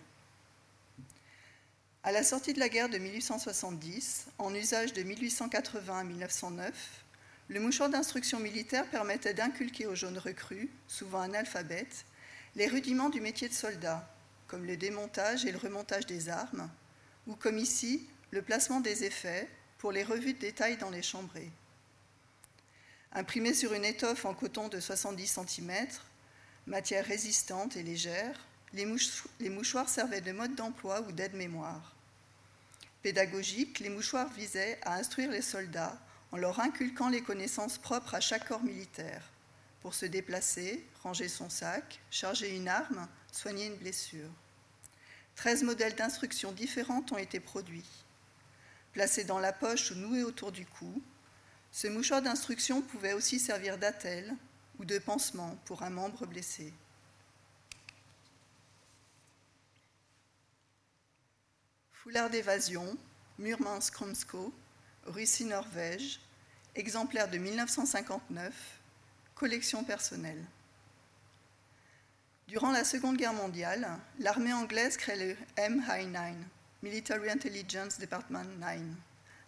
À 2.02 2.14
la 2.14 2.24
sortie 2.24 2.54
de 2.54 2.60
la 2.60 2.70
guerre 2.70 2.88
de 2.88 2.98
1870, 2.98 4.28
en 4.38 4.56
usage 4.56 4.94
de 4.94 5.04
1880 5.04 6.00
à 6.00 6.04
1909, 6.06 7.04
le 7.50 7.60
mouchoir 7.60 7.90
d'instruction 7.90 8.40
militaire 8.40 8.90
permettait 8.90 9.34
d'inculquer 9.34 9.86
aux 9.86 9.96
jeunes 9.96 10.18
recrues, 10.18 10.70
souvent 10.88 11.20
analphabètes, 11.20 12.06
les 12.56 12.68
rudiments 12.68 13.10
du 13.10 13.20
métier 13.20 13.50
de 13.50 13.54
soldat, 13.54 14.10
comme 14.48 14.64
le 14.64 14.78
démontage 14.78 15.44
et 15.46 15.52
le 15.52 15.58
remontage 15.58 16.06
des 16.06 16.30
armes, 16.30 16.70
ou 17.28 17.36
comme 17.36 17.58
ici, 17.58 18.08
le 18.32 18.42
placement 18.42 18.80
des 18.80 19.04
effets 19.04 19.50
pour 19.78 19.92
les 19.92 20.04
revues 20.04 20.36
de 20.36 20.40
détail 20.40 20.78
dans 20.78 20.90
les 20.90 21.04
chambrées. 21.04 21.52
Imprimé 23.14 23.54
sur 23.54 23.74
une 23.74 23.84
étoffe 23.84 24.24
en 24.24 24.34
coton 24.34 24.70
de 24.70 24.80
70 24.80 25.40
cm, 25.48 25.88
matière 26.66 27.06
résistante 27.06 27.76
et 27.76 27.84
légère, 27.84 28.48
les, 28.74 29.50
mouchoirs 29.50 29.90
servaient 29.90 30.22
de 30.22 30.32
mode 30.32 30.56
d'emploi 30.56 31.02
ou 31.02 31.12
d'aide-mémoire. 31.12 31.94
Pédagogiques, 33.04 33.80
les 33.80 33.90
mouchoirs 33.90 34.30
visaient 34.30 34.80
à 34.84 34.96
instruire 34.96 35.32
les 35.32 35.42
soldats 35.42 36.00
en 36.32 36.38
leur 36.38 36.62
inculquant 36.62 37.10
les 37.10 37.22
connaissances 37.22 37.78
propres 37.78 38.16
à 38.16 38.22
chaque 38.22 38.48
corps 38.48 38.64
militaire, 38.64 39.24
pour 39.82 39.94
se 39.94 40.06
déplacer, 40.06 40.86
ranger 41.04 41.28
son 41.28 41.50
sac, 41.50 42.00
charger 42.12 42.56
une 42.56 42.70
arme, 42.70 43.10
soigner 43.34 43.66
une 43.66 43.76
blessure. 43.76 44.30
Treize 45.36 45.64
modèles 45.64 45.96
d'instruction 45.96 46.54
différentes 46.54 47.12
ont 47.12 47.18
été 47.18 47.42
produits. 47.42 47.90
Placés 48.94 49.26
dans 49.26 49.40
la 49.40 49.52
poche 49.52 49.92
ou 49.92 49.96
noués 49.96 50.24
autour 50.24 50.54
du 50.54 50.66
cou, 50.66 51.02
ce 51.72 51.88
mouchoir 51.88 52.22
d'instruction 52.22 52.82
pouvait 52.82 53.14
aussi 53.14 53.40
servir 53.40 53.78
d'attelle 53.78 54.36
ou 54.78 54.86
de 54.86 55.00
pansement 55.00 55.58
pour 55.66 55.84
un 55.84 55.90
membre 55.90 56.26
blessé. 56.26 56.74
Foulard 61.94 62.30
d'évasion, 62.30 62.98
Murmansk-Kromsko, 63.40 64.54
Russie, 65.06 65.46
Norvège, 65.46 66.20
exemplaire 66.76 67.30
de 67.30 67.38
1959, 67.38 68.54
collection 69.36 69.84
personnelle. 69.84 70.44
Durant 72.48 72.72
la 72.72 72.84
Seconde 72.84 73.18
Guerre 73.18 73.34
mondiale, 73.34 73.88
l'armée 74.20 74.52
anglaise 74.52 74.98
crée 74.98 75.16
le 75.16 75.38
MI9, 75.58 76.34
Military 76.84 77.30
Intelligence 77.30 77.98
Department 77.98 78.58
9 78.60 78.80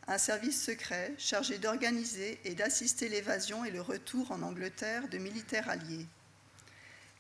un 0.08 0.18
service 0.18 0.62
secret 0.62 1.14
chargé 1.18 1.58
d'organiser 1.58 2.40
et 2.44 2.56
d'assister 2.56 3.08
l'évasion 3.10 3.64
et 3.64 3.72
le 3.72 3.82
retour 3.82 4.32
en 4.32 4.42
Angleterre 4.42 5.08
de 5.08 5.18
militaires 5.18 5.70
alliés. 5.70 6.06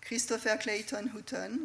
Christopher 0.01 0.59
Clayton 0.59 1.09
Houghton, 1.15 1.59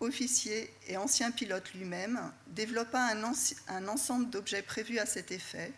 officier 0.00 0.72
et 0.88 0.96
ancien 0.96 1.30
pilote 1.30 1.72
lui-même, 1.74 2.20
développa 2.48 3.00
un, 3.00 3.88
ensemble 3.88 4.30
d'objets 4.30 4.62
prévus 4.62 4.98
à 4.98 5.06
cet 5.06 5.30
effet, 5.30 5.72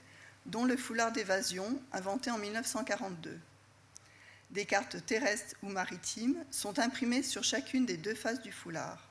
dont 0.47 0.65
le 0.65 0.77
foulard 0.77 1.13
d'évasion 1.13 1.79
inventé 1.93 2.31
en 2.31 2.39
1942. 2.39 3.39
Des 4.51 4.65
cartes 4.65 5.05
terrestres 5.05 5.57
ou 5.63 5.69
maritimes 5.69 6.43
sont 6.51 6.79
imprimées 6.79 7.23
sur 7.23 7.45
chacune 7.45 7.85
des 7.85 7.97
deux 7.97 8.15
faces 8.15 8.41
du 8.41 8.53
foulard. 8.53 9.11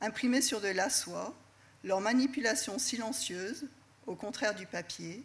Imprimées 0.00 0.42
sur 0.42 0.60
de 0.60 0.68
la 0.68 0.90
soie, 0.90 1.36
leur 1.84 2.00
manipulation 2.00 2.78
silencieuse 2.78 3.66
au 4.10 4.16
contraire 4.16 4.56
du 4.56 4.66
papier, 4.66 5.22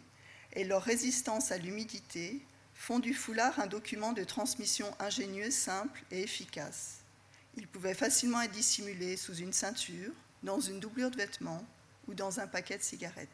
et 0.52 0.62
leur 0.62 0.80
résistance 0.80 1.50
à 1.50 1.58
l'humidité 1.58 2.40
font 2.72 3.00
du 3.00 3.14
foulard 3.14 3.58
un 3.58 3.66
document 3.66 4.12
de 4.12 4.22
transmission 4.22 4.94
ingénieux, 5.00 5.50
simple 5.50 6.04
et 6.12 6.22
efficace. 6.22 7.00
Il 7.56 7.66
pouvait 7.66 7.94
facilement 7.94 8.40
être 8.42 8.52
dissimulé 8.52 9.16
sous 9.16 9.34
une 9.34 9.52
ceinture, 9.52 10.12
dans 10.44 10.60
une 10.60 10.78
doublure 10.78 11.10
de 11.10 11.16
vêtements 11.16 11.66
ou 12.06 12.14
dans 12.14 12.38
un 12.38 12.46
paquet 12.46 12.78
de 12.78 12.82
cigarettes. 12.82 13.28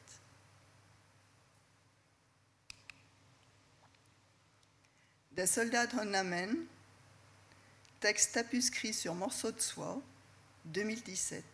Des 5.32 5.46
soldats 5.46 5.86
texte 8.00 8.32
tapuscrit 8.32 8.94
sur 8.94 9.14
morceau 9.14 9.52
de 9.52 9.60
soie, 9.60 10.00
2017. 10.64 11.44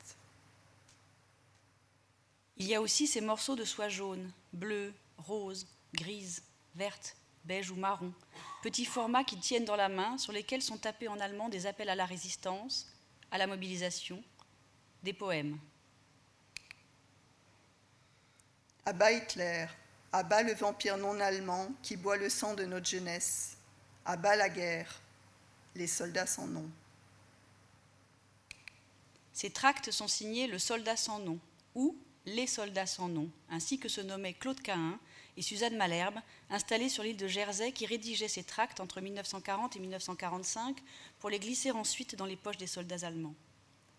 Il 2.58 2.66
y 2.66 2.74
a 2.74 2.80
aussi 2.80 3.06
ces 3.06 3.20
morceaux 3.20 3.54
de 3.54 3.64
soie 3.64 3.88
jaune, 3.88 4.30
bleue, 4.52 4.92
rose, 5.16 5.66
grise, 5.94 6.42
verte, 6.74 7.16
beige 7.44 7.70
ou 7.70 7.76
marron, 7.76 8.12
petits 8.62 8.84
formats 8.84 9.24
qui 9.24 9.38
tiennent 9.38 9.64
dans 9.64 9.76
la 9.76 9.88
main, 9.88 10.18
sur 10.18 10.32
lesquels 10.32 10.62
sont 10.62 10.76
tapés 10.76 11.08
en 11.08 11.20
allemand 11.20 11.48
des 11.48 11.66
appels 11.66 11.88
à 11.88 11.94
la 11.94 12.04
résistance, 12.04 12.92
à 13.30 13.38
la 13.38 13.46
mobilisation, 13.46 14.22
des 15.02 15.12
poèmes. 15.12 15.58
À 18.84 18.92
bas 18.92 19.12
Hitler, 19.12 19.66
à 20.12 20.22
bas 20.22 20.42
le 20.42 20.54
vampire 20.54 20.96
non 20.96 21.20
allemand 21.20 21.68
qui 21.82 21.96
boit 21.96 22.16
le 22.16 22.28
sang 22.28 22.54
de 22.54 22.64
notre 22.64 22.86
jeunesse, 22.86 23.56
à 24.04 24.16
bas 24.16 24.34
la 24.34 24.48
guerre, 24.48 25.00
les 25.74 25.86
soldats 25.86 26.26
sans 26.26 26.46
nom. 26.46 26.68
Ces 29.32 29.50
tracts 29.50 29.92
sont 29.92 30.08
signés 30.08 30.48
Le 30.48 30.58
soldat 30.58 30.96
sans 30.96 31.20
nom 31.20 31.38
ou 31.76 31.96
les 32.28 32.46
soldats 32.46 32.86
sans 32.86 33.08
nom, 33.08 33.30
ainsi 33.50 33.78
que 33.78 33.88
se 33.88 34.00
nommaient 34.00 34.34
Claude 34.34 34.60
Cahin 34.60 34.98
et 35.36 35.42
Suzanne 35.42 35.76
Malherbe, 35.76 36.18
installés 36.50 36.88
sur 36.88 37.02
l'île 37.02 37.16
de 37.16 37.28
Jersey, 37.28 37.72
qui 37.72 37.86
rédigeaient 37.86 38.28
ces 38.28 38.44
tracts 38.44 38.80
entre 38.80 39.00
1940 39.00 39.76
et 39.76 39.80
1945 39.80 40.76
pour 41.18 41.30
les 41.30 41.38
glisser 41.38 41.70
ensuite 41.70 42.16
dans 42.16 42.26
les 42.26 42.36
poches 42.36 42.56
des 42.56 42.66
soldats 42.66 43.06
allemands. 43.06 43.34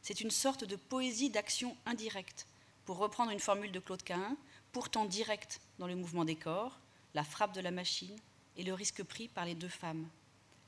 C'est 0.02 0.22
une 0.22 0.32
sorte 0.32 0.64
de 0.64 0.76
poésie 0.76 1.30
d'action 1.30 1.76
indirecte, 1.86 2.48
pour 2.86 2.98
reprendre 2.98 3.32
une 3.32 3.40
formule 3.40 3.72
de 3.72 3.80
Claude 3.80 4.04
Cahin, 4.04 4.36
pourtant 4.72 5.06
directe 5.06 5.62
dans 5.78 5.88
le 5.88 5.96
mouvement 5.96 6.26
des 6.26 6.36
corps, 6.36 6.80
la 7.14 7.24
frappe 7.24 7.54
de 7.54 7.62
la 7.62 7.72
machine 7.72 8.16
et 8.58 8.64
le 8.64 8.74
risque 8.74 9.04
pris 9.04 9.28
par 9.28 9.46
les 9.46 9.56
deux 9.56 9.70
femmes. 9.70 10.08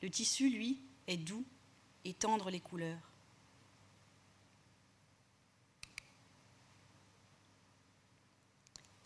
Le 0.02 0.10
tissu, 0.10 0.50
lui, 0.50 0.80
est 1.08 1.18
doux 1.18 1.46
et 2.06 2.14
tendre 2.14 2.50
les 2.50 2.60
couleurs. 2.60 3.11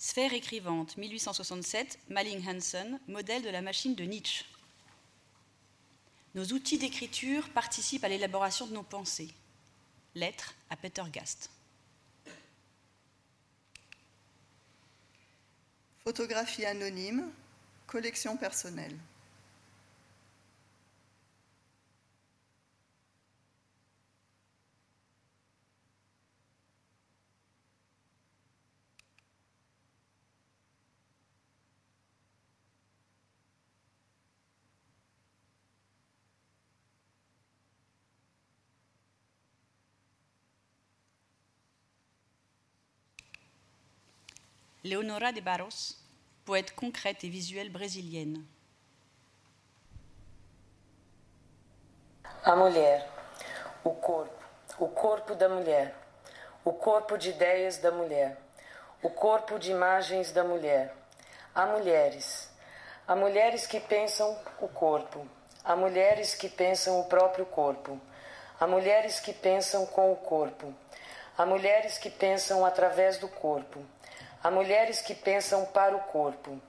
Sphère 0.05 0.33
écrivante, 0.33 0.97
1867, 0.97 1.97
Malling 2.09 2.47
Hansen, 2.47 3.00
modèle 3.07 3.41
de 3.41 3.50
la 3.50 3.63
machine 3.63 3.95
de 3.95 4.03
Nietzsche. 4.03 4.45
Nos 6.35 6.45
outils 6.53 6.77
d'écriture 6.77 7.50
participent 7.50 8.03
à 8.03 8.07
l'élaboration 8.07 8.67
de 8.67 8.74
nos 8.74 8.83
pensées. 8.83 9.33
Lettre 10.13 10.53
à 10.69 10.75
Peter 10.77 11.01
Gast. 11.12 11.50
Photographie 16.03 16.65
anonyme, 16.65 17.31
collection 17.88 18.38
personnelle. 18.38 18.95
Leonora 44.88 45.34
de 45.34 45.42
Barros, 45.42 45.98
poète 46.46 46.75
concrète 46.75 47.24
et 47.24 47.27
visuelle 47.27 47.72
brésilienne. 47.72 48.46
A 52.44 52.56
mulher, 52.56 53.10
o 53.84 53.89
corpo, 53.89 54.44
o 54.77 54.88
corpo 54.88 55.34
da 55.34 55.50
mulher, 55.50 55.96
o 56.63 56.72
corpo 56.72 57.18
de 57.18 57.32
ideias 57.32 57.80
da 57.80 57.89
mulher, 57.89 58.38
o 59.01 59.10
corpo 59.10 59.58
de 59.58 59.72
imagens 59.72 60.32
da 60.32 60.44
mulher. 60.44 60.96
Há 61.56 61.65
mulheres, 61.65 62.48
há 63.08 63.15
mulheres 63.15 63.65
que 63.65 63.80
pensam 63.80 64.38
o 64.62 64.68
corpo, 64.68 65.27
há 65.63 65.75
mulheres 65.75 66.36
que 66.36 66.48
pensam 66.48 67.00
o 67.00 67.06
próprio 67.06 67.48
corpo, 67.48 68.00
há 68.60 68.68
mulheres 68.68 69.20
que 69.20 69.34
pensam 69.34 69.84
com 69.88 70.12
o 70.12 70.15
corpo, 70.15 70.72
há 71.36 71.44
mulheres 71.44 71.98
que 71.98 72.12
pensam 72.12 72.63
através 72.63 73.18
do 73.18 73.27
corpo, 73.27 73.84
há 74.44 74.51
mulheres 74.51 75.01
que 75.01 75.15
pensam 75.15 75.65
para 75.65 75.96
o 75.96 76.00
corpo, 76.04 76.62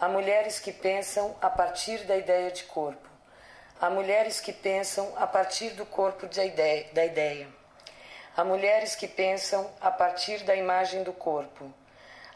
há 0.00 0.08
mulheres 0.08 0.58
que 0.60 0.72
pensam 0.72 1.36
a 1.40 1.50
partir 1.50 2.04
da 2.04 2.16
ideia 2.16 2.50
de 2.50 2.64
corpo. 2.64 3.08
Há 3.80 3.88
mulheres 3.88 4.40
que 4.40 4.52
pensam 4.52 5.12
a 5.16 5.24
partir 5.24 5.70
do 5.70 5.86
corpo 5.86 6.26
da 6.26 6.44
ideia, 6.44 6.92
da 6.92 7.04
ideia. 7.04 7.48
Há 8.36 8.44
mulheres 8.44 8.96
que 8.96 9.06
pensam 9.06 9.70
a 9.80 9.90
partir 9.90 10.42
da 10.42 10.56
imagem 10.56 11.04
do 11.04 11.12
corpo. 11.12 11.72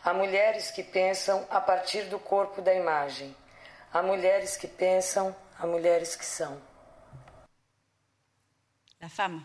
Há 0.05 0.15
mulheres 0.15 0.71
que 0.71 0.85
pensam 0.85 1.45
a 1.51 1.61
partir 1.61 2.05
do 2.05 2.19
corpo 2.19 2.63
da 2.63 2.73
imagem. 2.73 3.35
Há 3.93 4.03
mulheres 4.03 4.57
que 4.57 4.69
pensam, 4.69 5.35
há 5.59 5.67
mulheres 5.67 6.15
que 6.15 6.25
são. 6.25 6.61
La 9.01 9.09
femme. 9.09 9.45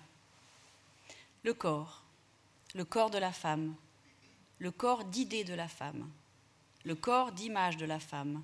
Le 1.43 1.55
corps. 1.55 2.03
Le 2.75 2.85
corps 2.85 3.09
de 3.09 3.19
la 3.19 3.31
femme. 3.31 3.75
Le 4.59 4.71
corps 4.71 5.03
d'idée 5.03 5.43
de 5.43 5.53
la 5.53 5.67
femme. 5.67 6.09
Le 6.83 6.95
corps 6.95 7.31
d'image 7.31 7.77
de 7.77 7.85
la 7.85 7.99
femme. 7.99 8.43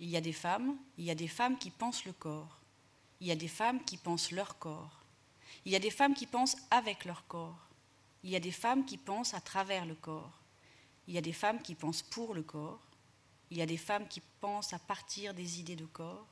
Il 0.00 0.08
y 0.08 0.16
a 0.16 0.20
des 0.20 0.32
femmes, 0.32 0.76
il 0.98 1.04
y 1.04 1.12
a 1.12 1.14
des 1.14 1.28
femmes 1.28 1.56
qui 1.58 1.70
pensent 1.70 2.04
le 2.04 2.12
corps. 2.12 2.58
Il 3.20 3.28
y 3.28 3.30
a 3.30 3.36
des 3.36 3.46
femmes 3.46 3.84
qui 3.84 3.98
pensent 3.98 4.32
leur 4.32 4.58
corps. 4.58 5.00
Il 5.64 5.70
y 5.70 5.76
a 5.76 5.78
des 5.78 5.90
femmes 5.90 6.14
qui 6.14 6.26
pensent 6.26 6.56
avec 6.70 7.04
leur 7.04 7.24
corps. 7.28 7.68
Il 8.24 8.30
y 8.30 8.36
a 8.36 8.40
des 8.40 8.50
femmes 8.50 8.84
qui 8.84 8.98
pensent 8.98 9.32
à 9.32 9.40
travers 9.40 9.86
le 9.86 9.94
corps. 9.94 10.42
Il 11.06 11.14
y 11.14 11.18
a 11.18 11.22
des 11.22 11.32
femmes 11.32 11.62
qui 11.62 11.76
pensent 11.76 12.02
pour 12.02 12.34
le 12.34 12.42
corps. 12.42 12.82
Il 13.52 13.58
y 13.58 13.62
a 13.62 13.66
des 13.66 13.76
femmes 13.76 14.08
qui 14.08 14.20
pensent 14.40 14.72
à 14.72 14.80
partir 14.80 15.34
des 15.34 15.60
idées 15.60 15.76
de 15.76 15.86
corps. 15.86 16.26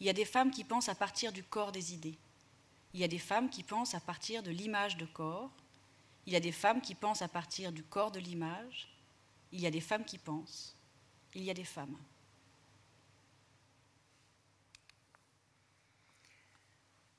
Il 0.00 0.06
y 0.06 0.10
a 0.10 0.12
des 0.12 0.26
femmes 0.26 0.50
qui 0.50 0.64
pensent 0.64 0.90
à 0.90 0.94
partir 0.94 1.32
du 1.32 1.42
corps 1.42 1.72
des 1.72 1.94
idées. 1.94 2.18
Il 2.92 3.00
y 3.00 3.04
a 3.04 3.08
des 3.08 3.18
femmes 3.18 3.48
qui 3.48 3.62
pensent 3.62 3.94
à 3.94 4.00
partir 4.00 4.42
de 4.42 4.50
l'image 4.50 4.98
de 4.98 5.06
corps. 5.06 5.50
Il 6.26 6.32
y 6.32 6.36
a 6.36 6.40
des 6.40 6.52
femmes 6.52 6.80
qui 6.80 6.94
pensent 6.94 7.22
à 7.22 7.28
partir 7.28 7.72
du 7.72 7.82
corps 7.82 8.10
de 8.10 8.20
l'image. 8.20 8.88
Il 9.50 9.60
y 9.60 9.66
a 9.66 9.70
des 9.70 9.80
femmes 9.80 10.04
qui 10.04 10.18
pensent. 10.18 10.76
Il 11.34 11.42
y 11.42 11.50
a 11.50 11.54
des 11.54 11.64
femmes. 11.64 11.96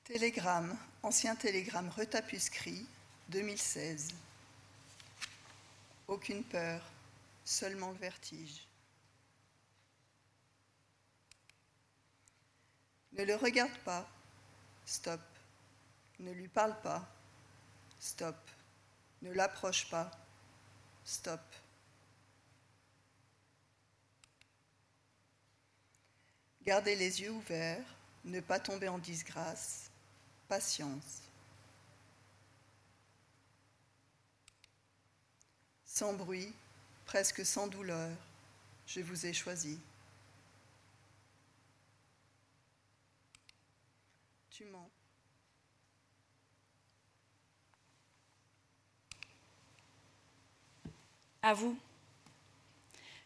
Télégramme, 0.05 0.77
ancien 1.01 1.35
télégramme 1.35 1.89
retapuscrit, 1.89 2.85
2016. 3.29 4.13
Aucune 6.07 6.43
peur, 6.43 6.81
seulement 7.45 7.91
le 7.91 7.97
vertige. 7.97 8.67
Ne 13.13 13.23
le 13.23 13.35
regarde 13.35 13.77
pas, 13.85 14.09
stop. 14.85 15.21
Ne 16.19 16.31
lui 16.31 16.47
parle 16.47 16.79
pas, 16.81 17.07
stop. 17.99 18.35
Ne 19.23 19.31
l'approche 19.31 19.89
pas, 19.89 20.11
stop. 21.05 21.39
Gardez 26.65 26.95
les 26.95 27.21
yeux 27.21 27.31
ouverts, 27.31 27.85
ne 28.25 28.41
pas 28.41 28.59
tomber 28.59 28.89
en 28.89 28.97
disgrâce, 28.97 29.89
patience. 30.49 31.21
Sans 35.85 36.13
bruit, 36.13 36.53
presque 37.05 37.45
sans 37.45 37.67
douleur, 37.67 38.11
je 38.85 38.99
vous 38.99 39.25
ai 39.25 39.31
choisi. 39.31 39.79
Tu 44.49 44.65
mens. 44.65 44.92
À 51.45 51.53
vous. 51.53 51.77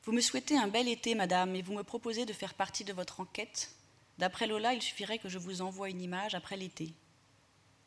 Vous 0.04 0.12
me 0.12 0.22
souhaitez 0.22 0.58
un 0.58 0.68
bel 0.68 0.88
été, 0.88 1.14
madame, 1.14 1.56
et 1.56 1.62
vous 1.62 1.74
me 1.74 1.84
proposez 1.84 2.26
de 2.26 2.34
faire 2.34 2.56
partie 2.56 2.84
de 2.84 2.92
votre 2.92 3.20
enquête. 3.20 3.72
D'après 4.18 4.48
Lola, 4.48 4.74
il 4.74 4.82
suffirait 4.82 5.20
que 5.20 5.30
je 5.30 5.38
vous 5.38 5.62
envoie 5.62 5.92
une 5.92 6.02
image 6.02 6.34
après 6.34 6.58
l'été. 6.58 6.92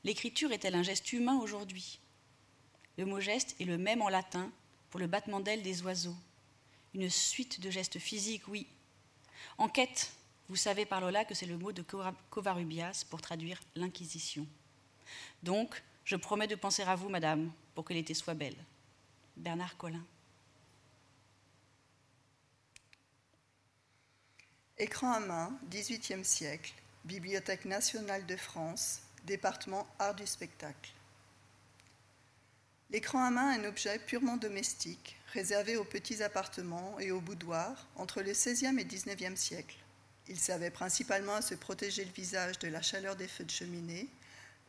L'écriture 0.05 0.53
est-elle 0.53 0.77
un 0.77 0.85
geste 0.85 1.13
humain 1.13 1.41
aujourd'hui? 1.41 1.99
Le 2.97 3.07
mot 3.07 3.19
geste 3.19 3.57
est 3.61 3.65
le 3.65 3.77
même 3.77 4.03
en 4.03 4.09
latin 4.09 4.53
pour 4.91 5.01
le 5.01 5.09
battement 5.09 5.41
d'ailes 5.41 5.63
des 5.63 5.83
oiseaux. 5.83 6.17
Une 6.95 7.11
suite 7.11 7.61
de 7.61 7.69
gestes 7.69 7.99
physiques, 7.99 8.47
oui. 8.47 8.69
Enquête, 9.59 10.13
vous 10.49 10.55
savez 10.55 10.87
par 10.87 11.01
Lola 11.01 11.25
que 11.25 11.35
c'est 11.35 11.47
le 11.47 11.59
mot 11.59 11.73
de 11.73 11.83
Covarrubias 12.31 13.05
pour 13.11 13.21
traduire 13.21 13.61
l'Inquisition. 13.75 14.47
Donc, 15.43 15.83
je 16.05 16.15
promets 16.15 16.47
de 16.47 16.55
penser 16.55 16.83
à 16.83 16.95
vous, 16.95 17.09
madame, 17.09 17.51
pour 17.75 17.85
que 17.85 17.95
l'été 17.95 18.15
soit 18.15 18.35
belle. 18.35 18.57
Bernard 19.37 19.77
Collin. 19.77 20.05
Écran 24.81 25.13
à 25.13 25.21
main, 25.21 25.53
XVIIIe 25.69 26.25
siècle, 26.25 26.73
Bibliothèque 27.05 27.67
nationale 27.67 28.25
de 28.25 28.35
France, 28.35 29.01
département 29.25 29.87
art 29.99 30.15
du 30.15 30.27
spectacle. 30.27 30.93
L'écran 32.89 33.23
à 33.23 33.31
main 33.31 33.53
est 33.53 33.59
un 33.59 33.69
objet 33.69 33.99
purement 33.99 34.39
domestique, 34.39 35.19
réservé 35.35 35.77
aux 35.77 35.85
petits 35.85 36.23
appartements 36.23 36.99
et 36.99 37.11
aux 37.11 37.21
boudoirs 37.21 37.89
entre 37.97 38.23
le 38.23 38.33
XVIe 38.33 38.81
et 38.81 38.85
XIXe 38.87 39.39
siècle. 39.39 39.77
Il 40.29 40.41
servait 40.41 40.71
principalement 40.71 41.35
à 41.35 41.43
se 41.43 41.55
protéger 41.55 42.07
le 42.07 42.13
visage 42.13 42.59
de 42.59 42.69
la 42.69 42.81
chaleur 42.81 43.17
des 43.17 43.29
feux 43.29 43.45
de 43.45 43.51
cheminée 43.51 44.09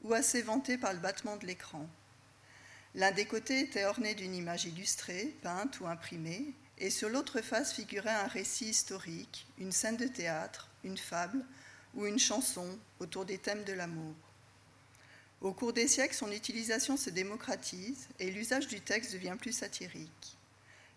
ou 0.03 0.13
à 0.13 0.21
s'éventer 0.21 0.77
par 0.77 0.91
le 0.91 0.99
battement 0.99 1.37
de 1.37 1.45
l'écran. 1.45 1.87
L'un 2.95 3.11
des 3.11 3.27
côtés 3.27 3.61
était 3.61 3.85
orné 3.85 4.13
d'une 4.13 4.35
image 4.35 4.65
illustrée, 4.65 5.33
peinte 5.41 5.79
ou 5.79 5.87
imprimée, 5.87 6.53
et 6.81 6.89
sur 6.89 7.09
l'autre 7.09 7.41
face 7.41 7.73
figurait 7.73 8.09
un 8.09 8.27
récit 8.27 8.65
historique, 8.65 9.45
une 9.59 9.71
scène 9.71 9.97
de 9.97 10.07
théâtre, 10.07 10.67
une 10.83 10.97
fable 10.97 11.45
ou 11.93 12.07
une 12.07 12.17
chanson 12.17 12.67
autour 12.99 13.23
des 13.23 13.37
thèmes 13.37 13.63
de 13.63 13.73
l'amour. 13.73 14.15
Au 15.41 15.53
cours 15.53 15.73
des 15.73 15.87
siècles, 15.87 16.15
son 16.15 16.31
utilisation 16.31 16.97
se 16.97 17.11
démocratise 17.11 18.07
et 18.19 18.31
l'usage 18.31 18.67
du 18.67 18.81
texte 18.81 19.13
devient 19.13 19.37
plus 19.39 19.51
satirique. 19.51 20.37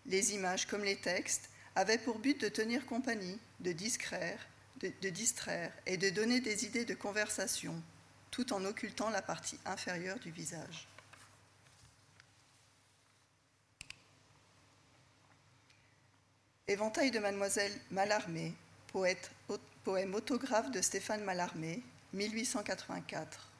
Les 0.07 0.33
images 0.33 0.65
comme 0.65 0.83
les 0.83 0.97
textes 0.97 1.49
avaient 1.75 1.99
pour 1.99 2.17
but 2.17 2.41
de 2.41 2.49
tenir 2.49 2.87
compagnie, 2.87 3.37
de 3.59 3.71
distraire, 3.71 4.39
de, 4.81 4.91
de 5.01 5.09
distraire 5.09 5.71
et 5.85 5.97
de 5.97 6.09
donner 6.09 6.39
des 6.39 6.65
idées 6.65 6.85
de 6.85 6.95
conversation, 6.95 7.79
tout 8.31 8.53
en 8.53 8.65
occultant 8.65 9.11
la 9.11 9.21
partie 9.21 9.59
inférieure 9.65 10.19
du 10.19 10.31
visage. 10.31 10.87
Éventail 16.67 17.11
de 17.11 17.19
Mademoiselle 17.19 17.79
Mallarmé, 17.91 18.51
poème 19.83 20.15
autographe 20.15 20.71
de 20.71 20.81
Stéphane 20.81 21.23
Mallarmé, 21.23 21.83
1884. 22.13 23.51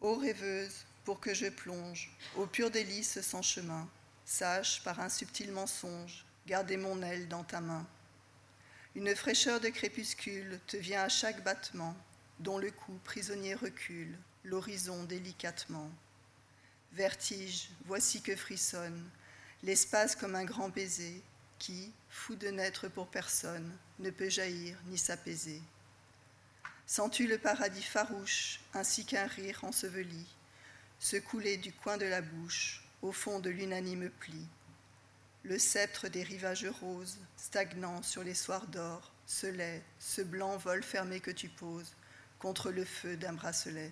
Ô 0.00 0.14
rêveuse, 0.14 0.86
pour 1.04 1.20
que 1.20 1.34
je 1.34 1.48
plonge 1.48 2.10
au 2.36 2.46
pur 2.46 2.70
délice 2.70 3.20
sans 3.20 3.42
chemin, 3.42 3.86
sache 4.24 4.82
par 4.82 4.98
un 5.00 5.10
subtil 5.10 5.52
mensonge 5.52 6.24
garder 6.46 6.78
mon 6.78 7.02
aile 7.02 7.28
dans 7.28 7.44
ta 7.44 7.60
main. 7.60 7.86
Une 8.94 9.14
fraîcheur 9.14 9.60
de 9.60 9.68
crépuscule 9.68 10.58
te 10.66 10.78
vient 10.78 11.02
à 11.02 11.10
chaque 11.10 11.44
battement, 11.44 11.94
dont 12.38 12.56
le 12.56 12.70
cou 12.70 12.98
prisonnier 13.04 13.54
recule, 13.54 14.16
l'horizon 14.42 15.04
délicatement. 15.04 15.90
Vertige, 16.94 17.68
voici 17.84 18.22
que 18.22 18.34
frissonne 18.34 19.06
l'espace 19.66 20.14
comme 20.14 20.36
un 20.36 20.44
grand 20.44 20.68
baiser 20.68 21.20
qui, 21.58 21.92
fou 22.08 22.36
de 22.36 22.46
n'être 22.46 22.86
pour 22.86 23.08
personne, 23.08 23.76
ne 23.98 24.10
peut 24.10 24.28
jaillir 24.28 24.78
ni 24.86 24.96
s'apaiser. 24.96 25.60
Sens-tu 26.86 27.26
le 27.26 27.36
paradis 27.36 27.82
farouche, 27.82 28.60
ainsi 28.74 29.04
qu'un 29.04 29.26
rire 29.26 29.64
enseveli, 29.64 30.24
se 31.00 31.16
couler 31.16 31.56
du 31.56 31.72
coin 31.72 31.96
de 31.96 32.06
la 32.06 32.22
bouche, 32.22 32.84
au 33.02 33.10
fond 33.10 33.40
de 33.40 33.50
l'unanime 33.50 34.08
pli? 34.08 34.46
Le 35.42 35.58
sceptre 35.58 36.06
des 36.06 36.22
rivages 36.22 36.68
roses, 36.80 37.18
stagnant 37.36 38.04
sur 38.04 38.22
les 38.22 38.34
soirs 38.34 38.68
d'or, 38.68 39.12
ce 39.26 39.48
lait, 39.48 39.82
ce 39.98 40.22
blanc 40.22 40.56
vol 40.58 40.84
fermé 40.84 41.18
que 41.18 41.32
tu 41.32 41.48
poses 41.48 41.92
contre 42.38 42.70
le 42.70 42.84
feu 42.84 43.16
d'un 43.16 43.32
bracelet. 43.32 43.90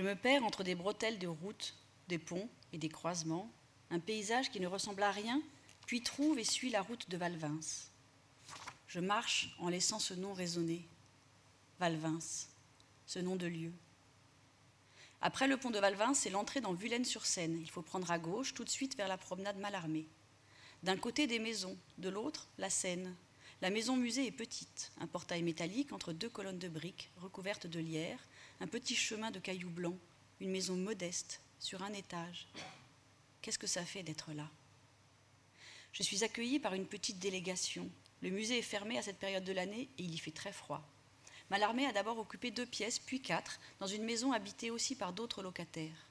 Je 0.00 0.04
me 0.06 0.16
perds 0.16 0.44
entre 0.44 0.64
des 0.64 0.74
bretelles 0.74 1.18
de 1.18 1.26
routes, 1.26 1.74
des 2.08 2.16
ponts 2.16 2.48
et 2.72 2.78
des 2.78 2.88
croisements, 2.88 3.52
un 3.90 4.00
paysage 4.00 4.50
qui 4.50 4.58
ne 4.58 4.66
ressemble 4.66 5.02
à 5.02 5.10
rien, 5.10 5.42
puis 5.86 6.00
trouve 6.00 6.38
et 6.38 6.44
suit 6.44 6.70
la 6.70 6.80
route 6.80 7.10
de 7.10 7.18
Valvins. 7.18 7.60
Je 8.86 8.98
marche 8.98 9.54
en 9.58 9.68
laissant 9.68 9.98
ce 9.98 10.14
nom 10.14 10.32
résonner. 10.32 10.88
Valvins, 11.78 12.18
ce 13.04 13.18
nom 13.18 13.36
de 13.36 13.46
lieu. 13.46 13.74
Après 15.20 15.46
le 15.46 15.58
pont 15.58 15.68
de 15.68 15.78
Valvins, 15.78 16.14
c'est 16.14 16.30
l'entrée 16.30 16.62
dans 16.62 16.72
Vulaine-sur-Seine. 16.72 17.58
Il 17.60 17.68
faut 17.68 17.82
prendre 17.82 18.10
à 18.10 18.18
gauche, 18.18 18.54
tout 18.54 18.64
de 18.64 18.70
suite 18.70 18.96
vers 18.96 19.06
la 19.06 19.18
promenade 19.18 19.58
Malarmé. 19.58 20.06
D'un 20.82 20.96
côté, 20.96 21.26
des 21.26 21.38
maisons, 21.38 21.76
de 21.98 22.08
l'autre, 22.08 22.48
la 22.56 22.70
Seine. 22.70 23.14
La 23.60 23.68
maison 23.68 23.98
musée 23.98 24.26
est 24.26 24.32
petite, 24.32 24.92
un 24.98 25.06
portail 25.06 25.42
métallique 25.42 25.92
entre 25.92 26.14
deux 26.14 26.30
colonnes 26.30 26.58
de 26.58 26.70
briques 26.70 27.10
recouvertes 27.18 27.66
de 27.66 27.80
lierre, 27.80 28.18
un 28.60 28.66
petit 28.66 28.94
chemin 28.94 29.30
de 29.30 29.38
cailloux 29.38 29.70
blancs, 29.70 29.98
une 30.40 30.50
maison 30.50 30.76
modeste, 30.76 31.40
sur 31.58 31.82
un 31.82 31.92
étage. 31.94 32.46
Qu'est-ce 33.40 33.58
que 33.58 33.66
ça 33.66 33.84
fait 33.84 34.02
d'être 34.02 34.32
là? 34.32 34.48
Je 35.92 36.02
suis 36.02 36.24
accueillie 36.24 36.58
par 36.58 36.74
une 36.74 36.86
petite 36.86 37.18
délégation. 37.18 37.90
Le 38.22 38.30
musée 38.30 38.58
est 38.58 38.62
fermé 38.62 38.98
à 38.98 39.02
cette 39.02 39.18
période 39.18 39.44
de 39.44 39.52
l'année 39.52 39.88
et 39.98 40.02
il 40.02 40.14
y 40.14 40.18
fait 40.18 40.30
très 40.30 40.52
froid. 40.52 40.86
Malarmé 41.48 41.86
a 41.86 41.92
d'abord 41.92 42.18
occupé 42.18 42.50
deux 42.50 42.66
pièces, 42.66 42.98
puis 42.98 43.22
quatre, 43.22 43.58
dans 43.80 43.86
une 43.86 44.04
maison 44.04 44.32
habitée 44.32 44.70
aussi 44.70 44.94
par 44.94 45.12
d'autres 45.12 45.42
locataires. 45.42 46.06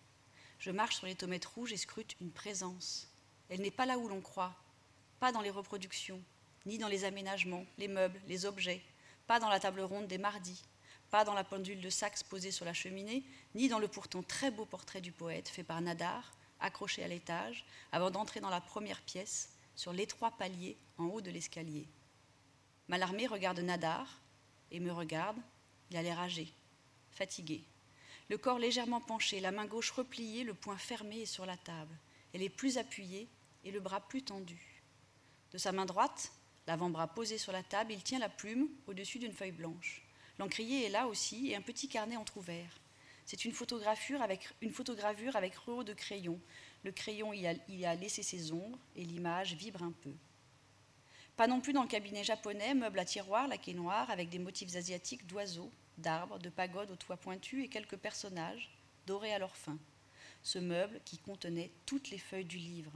Je 0.57 0.71
marche 0.71 0.97
sur 0.97 1.05
les 1.05 1.15
tomates 1.15 1.45
rouges 1.45 1.71
et 1.71 1.77
scrute 1.77 2.15
une 2.19 2.31
présence. 2.31 3.07
Elle 3.49 3.62
n'est 3.62 3.71
pas 3.71 3.85
là 3.85 3.97
où 3.97 4.07
l'on 4.09 4.21
croit, 4.21 4.55
pas 5.19 5.31
dans 5.31 5.41
les 5.41 5.49
reproductions, 5.51 6.21
ni 6.65 6.77
dans 6.77 6.89
les 6.89 7.05
aménagements, 7.05 7.65
les 7.77 7.88
meubles, 7.88 8.19
les 8.27 8.45
objets, 8.45 8.81
pas 9.27 9.39
dans 9.39 9.49
la 9.49 9.59
table 9.59 9.81
ronde 9.81 10.07
des 10.07 10.17
mardis, 10.17 10.63
pas 11.10 11.26
dans 11.26 11.34
la 11.34 11.43
pendule 11.43 11.82
de 11.82 11.89
saxe 11.89 12.24
posée 12.24 12.52
sur 12.52 12.65
la 12.65 12.74
cheminée, 12.74 13.24
ni 13.56 13.67
dans 13.67 13.80
le 13.80 13.88
pourtant 13.88 14.24
très 14.24 14.52
beau 14.52 14.65
portrait 14.65 15.02
du 15.02 15.12
poète 15.12 15.50
fait 15.50 15.63
par 15.63 15.82
Nadar, 15.82 16.32
accroché 16.60 17.04
à 17.04 17.08
l'étage, 17.08 17.65
avant 17.91 18.12
d'entrer 18.12 18.39
dans 18.39 18.50
la 18.50 18.62
première 18.62 19.02
pièce, 19.02 19.50
sur 19.76 19.93
l'étroit 19.93 20.32
palier 20.32 20.78
en 20.98 21.06
haut 21.06 21.22
de 21.22 21.32
l'escalier. 21.32 21.88
Malarmé 22.88 23.28
regarde 23.28 23.60
Nadar 23.60 24.19
et 24.72 24.80
me 24.80 24.91
regarde, 24.91 25.38
il 25.89 25.98
a 25.98 26.02
l'air 26.02 26.19
âgé, 26.19 26.52
fatigué. 27.12 27.63
Le 28.30 28.38
corps 28.38 28.60
légèrement 28.60 29.02
penché, 29.02 29.39
la 29.39 29.52
main 29.52 29.65
gauche 29.65 29.91
repliée, 29.91 30.43
le 30.43 30.54
poing 30.54 30.78
fermé 30.78 31.22
et 31.22 31.26
sur 31.26 31.45
la 31.45 31.58
table. 31.58 31.95
Elle 32.34 32.43
est 32.43 32.50
plus 32.50 32.78
appuyée 32.78 33.28
et 33.63 33.72
le 33.72 33.80
bras 33.80 34.02
plus 34.02 34.22
tendu. 34.22 34.84
De 35.52 35.58
sa 35.58 35.72
main 35.72 35.86
droite, 35.86 36.32
l'avant-bras 36.67 37.08
posé 37.08 37.38
sur 37.38 37.52
la 37.52 37.63
table, 37.63 37.91
il 37.91 38.04
tient 38.04 38.19
la 38.19 38.30
plume 38.30 38.67
au-dessus 38.86 39.17
d'une 39.17 39.34
feuille 39.34 39.52
blanche. 39.52 40.04
L'encrier 40.39 40.86
est 40.86 40.89
là 40.89 41.08
aussi 41.08 41.52
et 41.52 41.56
un 41.56 41.62
petit 41.62 41.89
carnet 41.89 42.15
entr'ouvert. 42.15 42.80
C'est 43.25 43.45
une 43.45 43.54
avec, 44.21 44.49
une 44.62 44.71
photogravure 44.71 45.36
avec 45.36 45.54
rehaut 45.56 45.84
de 45.84 45.93
crayon. 45.93 46.39
Le 46.84 46.91
crayon 46.91 47.34
y 47.34 47.45
a, 47.45 47.95
laissé 47.95 48.23
ses 48.23 48.52
ombres 48.52 48.80
et 48.95 49.04
l'image 49.04 49.54
vibre 49.54 49.84
un 49.84 49.91
peu. 49.91 50.13
Pas 51.36 51.45
non 51.45 51.60
plus 51.60 51.73
dans 51.73 51.84
le 51.84 51.89
cabinet 51.89 52.23
japonais, 52.23 52.73
meuble 52.73 52.99
à 52.99 53.06
tiroir, 53.06 53.47
laqué 53.47 53.73
noir, 53.73 54.10
avec 54.10 54.30
des 54.30 54.39
motifs 54.39 54.75
asiatiques 54.75 55.28
d'oiseaux, 55.28 55.71
d'arbres, 55.97 56.39
de 56.39 56.49
pagodes 56.49 56.89
au 56.89 56.95
toit 56.95 57.17
pointu 57.17 57.63
et 57.63 57.67
quelques 57.67 57.97
personnages, 57.97 58.71
dorés 59.06 59.34
à 59.34 59.39
leur 59.39 59.56
fin. 59.56 59.78
Ce 60.41 60.58
meuble 60.58 61.02
qui 61.06 61.17
contenait 61.17 61.71
toutes 61.86 62.10
les 62.10 62.17
feuilles 62.17 62.45
du 62.45 62.58
livre. 62.58 62.93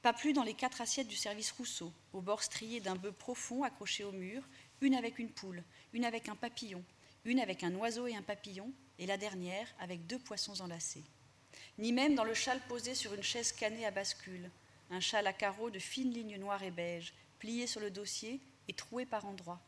Pas 0.00 0.12
plus 0.12 0.32
dans 0.32 0.42
les 0.42 0.54
quatre 0.54 0.80
assiettes 0.80 1.08
du 1.08 1.16
service 1.16 1.52
Rousseau, 1.52 1.92
au 2.12 2.20
bord 2.20 2.42
strié 2.42 2.80
d'un 2.80 2.96
bœuf 2.96 3.14
profond 3.14 3.62
accroché 3.62 4.02
au 4.02 4.12
mur, 4.12 4.42
une 4.82 4.94
avec 4.96 5.18
une 5.18 5.30
poule, 5.30 5.62
une 5.92 6.04
avec 6.04 6.28
un 6.28 6.34
papillon, 6.34 6.84
une 7.24 7.38
avec 7.38 7.62
un 7.62 7.74
oiseau 7.76 8.08
et 8.08 8.16
un 8.16 8.22
papillon, 8.22 8.70
et 8.98 9.06
la 9.06 9.16
dernière 9.16 9.68
avec 9.78 10.06
deux 10.06 10.18
poissons 10.18 10.60
enlacés. 10.60 11.04
Ni 11.78 11.92
même 11.92 12.14
dans 12.14 12.24
le 12.24 12.34
châle 12.34 12.60
posé 12.68 12.94
sur 12.94 13.14
une 13.14 13.22
chaise 13.22 13.52
canée 13.52 13.86
à 13.86 13.90
bascule, 13.90 14.50
un 14.90 15.00
châle 15.00 15.26
à 15.26 15.32
carreaux 15.32 15.70
de 15.70 15.78
fines 15.78 16.12
lignes 16.12 16.38
noires 16.38 16.62
et 16.62 16.70
beiges, 16.70 17.14
plié 17.38 17.66
sur 17.66 17.80
le 17.80 17.90
dossier 17.90 18.40
et 18.68 18.72
troué 18.72 19.06
par 19.06 19.24
endroits. 19.24 19.60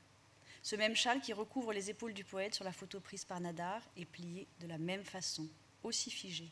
Ce 0.63 0.77
même 0.77 0.97
châle 0.97 1.21
qui 1.21 1.33
recouvre 1.33 1.73
les 1.73 1.91
épaules 1.91 2.15
du 2.15 2.25
poète 2.25 2.55
sur 2.55 2.65
la 2.65 2.73
photo 2.73 2.99
prise 2.99 3.25
par 3.25 3.41
Nadar 3.41 3.83
est 3.97 4.05
plié 4.05 4.49
de 4.61 4.67
la 4.67 4.79
même 4.79 5.05
façon, 5.05 5.47
aussi 5.83 6.11
figé. 6.11 6.51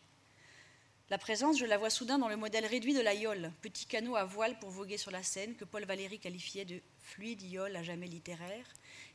La 1.13 1.19
présence, 1.19 1.59
je 1.59 1.67
la 1.67 1.77
vois 1.77 1.91
soudain 1.91 2.19
dans 2.19 2.31
le 2.31 2.39
modèle 2.39 2.65
réduit 2.65 2.95
de 2.95 3.03
la 3.03 3.13
yole, 3.13 3.53
petit 3.61 3.85
canot 3.85 4.17
à 4.17 4.25
voile 4.25 4.59
pour 4.59 4.71
voguer 4.71 4.97
sur 4.97 5.11
la 5.11 5.23
Seine 5.23 5.55
que 5.57 5.67
Paul 5.67 5.85
Valéry 5.85 6.19
qualifiait 6.19 6.65
de 6.65 6.81
fluide 7.01 7.43
yole 7.43 7.77
à 7.77 7.83
jamais 7.83 8.07
littéraire, 8.07 8.65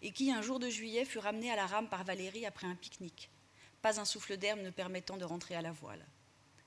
et 0.04 0.12
qui, 0.12 0.32
un 0.32 0.44
jour 0.44 0.60
de 0.60 0.70
juillet, 0.70 1.06
fut 1.06 1.18
ramené 1.18 1.50
à 1.50 1.56
la 1.56 1.66
rame 1.66 1.90
par 1.90 2.04
Valéry 2.04 2.46
après 2.46 2.68
un 2.68 2.76
pique-nique. 2.76 3.32
Pas 3.82 4.00
un 4.00 4.06
souffle 4.06 4.38
d'herbe 4.38 4.60
ne 4.60 4.70
permettant 4.70 5.18
de 5.18 5.26
rentrer 5.26 5.56
à 5.56 5.64
la 5.64 5.72
voile. 5.72 6.06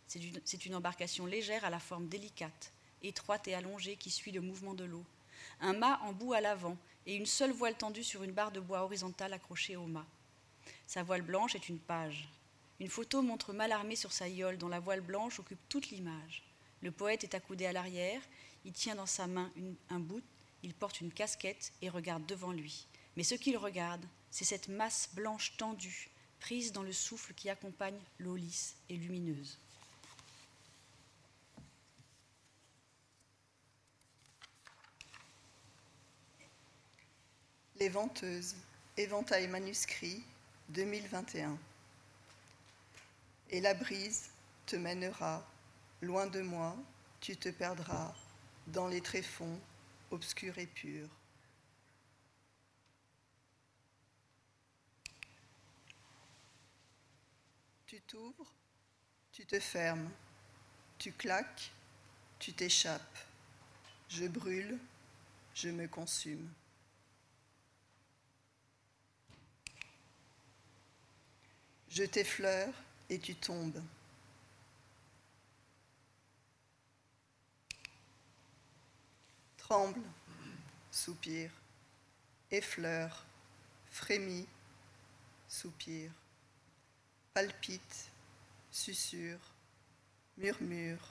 C'est 0.08 0.18
une, 0.18 0.40
une 0.66 0.74
embarcation 0.74 1.26
légère 1.26 1.64
à 1.64 1.70
la 1.70 1.78
forme 1.78 2.08
délicate, 2.08 2.72
étroite 3.00 3.46
et 3.46 3.54
allongée 3.54 3.94
qui 3.94 4.10
suit 4.10 4.32
le 4.32 4.40
mouvement 4.40 4.74
de 4.74 4.82
l'eau. 4.82 5.04
Un 5.60 5.74
mât 5.74 6.00
en 6.02 6.12
bout 6.12 6.32
à 6.32 6.40
l'avant 6.40 6.76
et 7.06 7.14
une 7.14 7.24
seule 7.24 7.52
voile 7.52 7.76
tendue 7.76 8.02
sur 8.02 8.24
une 8.24 8.32
barre 8.32 8.50
de 8.50 8.58
bois 8.58 8.82
horizontale 8.82 9.32
accrochée 9.32 9.76
au 9.76 9.86
mât. 9.86 10.08
Sa 10.88 11.04
voile 11.04 11.22
blanche 11.22 11.54
est 11.54 11.68
une 11.68 11.78
page, 11.78 12.28
une 12.80 12.88
photo 12.88 13.20
montre 13.20 13.52
Malarmé 13.52 13.94
sur 13.94 14.10
sa 14.10 14.26
yole 14.26 14.56
dont 14.56 14.68
la 14.68 14.80
voile 14.80 15.02
blanche 15.02 15.38
occupe 15.38 15.60
toute 15.68 15.90
l'image. 15.90 16.42
Le 16.80 16.90
poète 16.90 17.24
est 17.24 17.34
accoudé 17.34 17.66
à 17.66 17.72
l'arrière, 17.72 18.22
il 18.64 18.72
tient 18.72 18.94
dans 18.94 19.06
sa 19.06 19.26
main 19.26 19.52
un 19.90 20.00
bout, 20.00 20.22
il 20.62 20.72
porte 20.72 21.02
une 21.02 21.12
casquette 21.12 21.72
et 21.82 21.90
regarde 21.90 22.24
devant 22.24 22.52
lui. 22.52 22.86
Mais 23.16 23.22
ce 23.22 23.34
qu'il 23.34 23.58
regarde, 23.58 24.04
c'est 24.30 24.46
cette 24.46 24.68
masse 24.68 25.10
blanche 25.12 25.56
tendue, 25.58 26.08
prise 26.40 26.72
dans 26.72 26.82
le 26.82 26.92
souffle 26.92 27.34
qui 27.34 27.50
accompagne 27.50 28.00
l'eau 28.18 28.36
lisse 28.36 28.76
et 28.88 28.96
lumineuse. 28.96 29.58
Les 37.78 37.90
venteuses, 37.90 38.56
éventail 38.96 39.48
manuscrit 39.48 40.22
2021 40.70 41.58
et 43.50 43.60
la 43.60 43.74
brise 43.74 44.30
te 44.66 44.76
mènera 44.76 45.44
loin 46.00 46.26
de 46.26 46.40
moi, 46.40 46.76
tu 47.20 47.36
te 47.36 47.48
perdras 47.48 48.14
dans 48.68 48.86
les 48.86 49.00
tréfonds 49.00 49.60
obscurs 50.10 50.56
et 50.58 50.66
purs. 50.66 51.08
Tu 57.86 58.00
t'ouvres, 58.02 58.52
tu 59.32 59.44
te 59.44 59.58
fermes, 59.58 60.08
tu 60.98 61.12
claques, 61.12 61.72
tu 62.38 62.52
t'échappes. 62.52 63.18
Je 64.08 64.26
brûle, 64.26 64.78
je 65.54 65.68
me 65.68 65.88
consume. 65.88 66.48
Je 71.88 72.04
t'effleure, 72.04 72.72
et 73.10 73.18
tu 73.18 73.34
tombes. 73.34 73.82
Tremble, 79.58 80.00
soupire, 80.90 81.50
effleure, 82.50 83.24
frémit, 83.90 84.46
soupire, 85.48 86.12
palpite, 87.34 88.10
susurre, 88.70 89.40
murmure, 90.38 91.08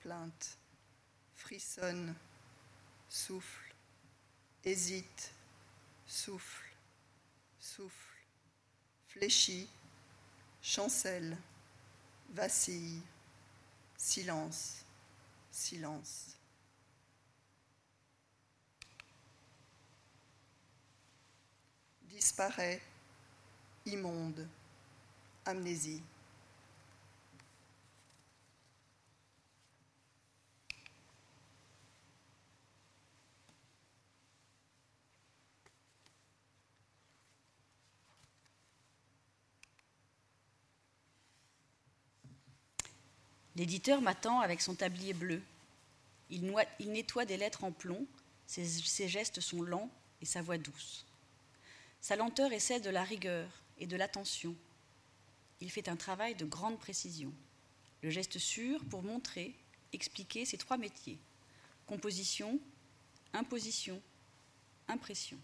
plainte, 0.00 0.58
frissonne, 1.34 2.14
souffle, 3.08 3.74
hésite, 4.64 5.32
souffle, 6.06 6.68
souffle, 7.58 8.18
fléchit, 9.08 9.68
chancelle, 10.62 11.36
vacille, 12.30 13.02
silence, 13.96 14.84
silence. 15.50 16.36
Disparaît, 22.08 22.80
immonde, 23.86 24.46
amnésie. 25.44 26.02
L'éditeur 43.56 44.00
m'attend 44.00 44.40
avec 44.40 44.62
son 44.62 44.74
tablier 44.74 45.12
bleu. 45.12 45.42
Il, 46.30 46.54
nettoie 46.80 47.26
des 47.26 47.36
lettres 47.36 47.64
en 47.64 47.72
plomb, 47.72 48.06
ses, 48.46 48.64
ses, 48.64 49.08
gestes 49.08 49.40
sont 49.40 49.62
lents 49.62 49.90
et 50.22 50.26
sa 50.26 50.40
voix 50.40 50.56
douce. 50.56 51.04
Sa 52.00 52.16
lenteur 52.16 52.52
est 52.52 52.60
celle 52.60 52.82
de 52.82 52.90
la 52.90 53.02
rigueur 53.04 53.48
et 53.78 53.86
de 53.86 53.96
l'attention. 53.96 54.54
il 55.60 55.70
fait 55.70 55.88
un 55.88 55.96
travail 55.96 56.34
de 56.34 56.44
grande 56.44 56.78
précision. 56.78 57.32
Le 58.02 58.10
geste 58.10 58.38
sûr 58.38 58.84
pour 58.86 59.02
montrer, 59.02 59.54
expliquer 59.92 60.44
ces 60.44 60.58
trois 60.58 60.78
métiers 60.78 61.18
composition, 61.86 62.58
imposition, 63.34 64.00
impression. 64.88 65.36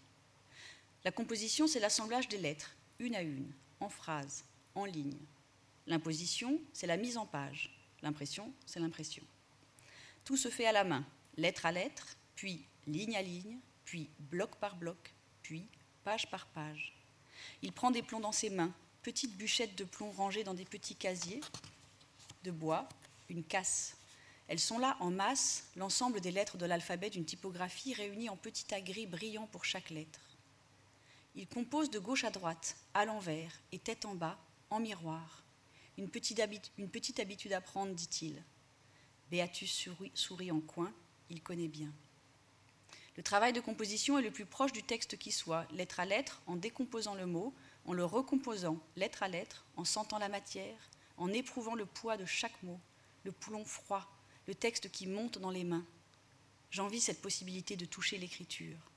La 1.03 1.11
composition, 1.11 1.67
c'est 1.67 1.79
l'assemblage 1.79 2.27
des 2.27 2.37
lettres, 2.37 2.75
une 2.97 3.15
à 3.15 3.21
une, 3.21 3.51
en 3.79 3.89
phrases, 3.89 4.43
en 4.73 4.85
lignes. 4.85 5.19
L'imposition, 5.85 6.59
c'est 6.73 6.87
la 6.87 6.97
mise 6.97 7.17
en 7.17 7.25
page. 7.25 7.78
L'impression, 8.01 8.53
c'est 8.65 8.79
l'impression. 8.79 9.23
Tout 10.23 10.37
se 10.37 10.49
fait 10.49 10.65
à 10.65 10.71
la 10.71 10.83
main, 10.83 11.05
lettre 11.37 11.65
à 11.65 11.71
lettre, 11.71 12.15
puis 12.35 12.65
ligne 12.87 13.15
à 13.15 13.21
ligne, 13.21 13.57
puis 13.85 14.09
bloc 14.19 14.55
par 14.55 14.75
bloc, 14.75 15.13
puis 15.41 15.65
page 16.03 16.29
par 16.29 16.45
page. 16.47 16.93
Il 17.61 17.71
prend 17.71 17.91
des 17.91 18.03
plombs 18.03 18.19
dans 18.19 18.31
ses 18.31 18.49
mains, 18.49 18.73
petites 19.01 19.35
bûchettes 19.37 19.75
de 19.75 19.83
plomb 19.83 20.11
rangées 20.11 20.43
dans 20.43 20.53
des 20.53 20.65
petits 20.65 20.95
casiers 20.95 21.41
de 22.43 22.51
bois, 22.51 22.87
une 23.29 23.43
casse. 23.43 23.95
Elles 24.47 24.59
sont 24.59 24.79
là 24.79 24.97
en 24.99 25.11
masse, 25.11 25.69
l'ensemble 25.75 26.21
des 26.21 26.31
lettres 26.31 26.57
de 26.57 26.65
l'alphabet 26.65 27.09
d'une 27.09 27.25
typographie 27.25 27.93
réunies 27.93 28.29
en 28.29 28.35
petits 28.35 28.73
agris 28.73 29.05
brillants 29.05 29.47
pour 29.47 29.65
chaque 29.65 29.89
lettre. 29.89 30.19
Il 31.35 31.47
compose 31.47 31.91
de 31.91 31.99
gauche 31.99 32.23
à 32.23 32.31
droite, 32.31 32.75
à 32.93 33.05
l'envers 33.05 33.51
et 33.71 33.79
tête 33.79 34.05
en 34.05 34.15
bas, 34.15 34.37
en 34.69 34.79
miroir. 34.79 35.43
Une 35.99 36.09
petite, 36.09 37.19
habitude 37.19 37.51
à 37.51 37.59
prendre, 37.59 37.93
dit-il. 37.93 38.41
Béatus 39.29 39.69
sourit, 39.69 40.11
sourit 40.13 40.49
en 40.49 40.61
coin, 40.61 40.93
il 41.29 41.43
connaît 41.43 41.67
bien. 41.67 41.91
Le 43.17 43.21
travail 43.21 43.51
de 43.51 43.59
composition 43.59 44.17
est 44.17 44.21
le 44.21 44.31
plus 44.31 44.45
proche 44.45 44.71
du 44.71 44.81
texte 44.81 45.17
qui 45.17 45.33
soit, 45.33 45.67
lettre 45.73 45.99
à 45.99 46.05
lettre, 46.05 46.41
en 46.47 46.55
décomposant 46.55 47.15
le 47.15 47.25
mot, 47.25 47.53
en 47.83 47.91
le 47.91 48.05
recomposant 48.05 48.79
lettre 48.95 49.23
à 49.23 49.27
lettre, 49.27 49.65
en 49.75 49.83
sentant 49.83 50.19
la 50.19 50.29
matière, 50.29 50.89
en 51.17 51.33
éprouvant 51.33 51.75
le 51.75 51.85
poids 51.85 52.15
de 52.15 52.25
chaque 52.25 52.63
mot, 52.63 52.79
le 53.25 53.33
poulon 53.33 53.65
froid, 53.65 54.09
le 54.47 54.55
texte 54.55 54.89
qui 54.89 55.05
monte 55.05 55.37
dans 55.37 55.51
les 55.51 55.65
mains. 55.65 55.85
J'envie 56.71 57.01
cette 57.01 57.21
possibilité 57.21 57.75
de 57.75 57.83
toucher 57.83 58.17
l'écriture. 58.17 58.89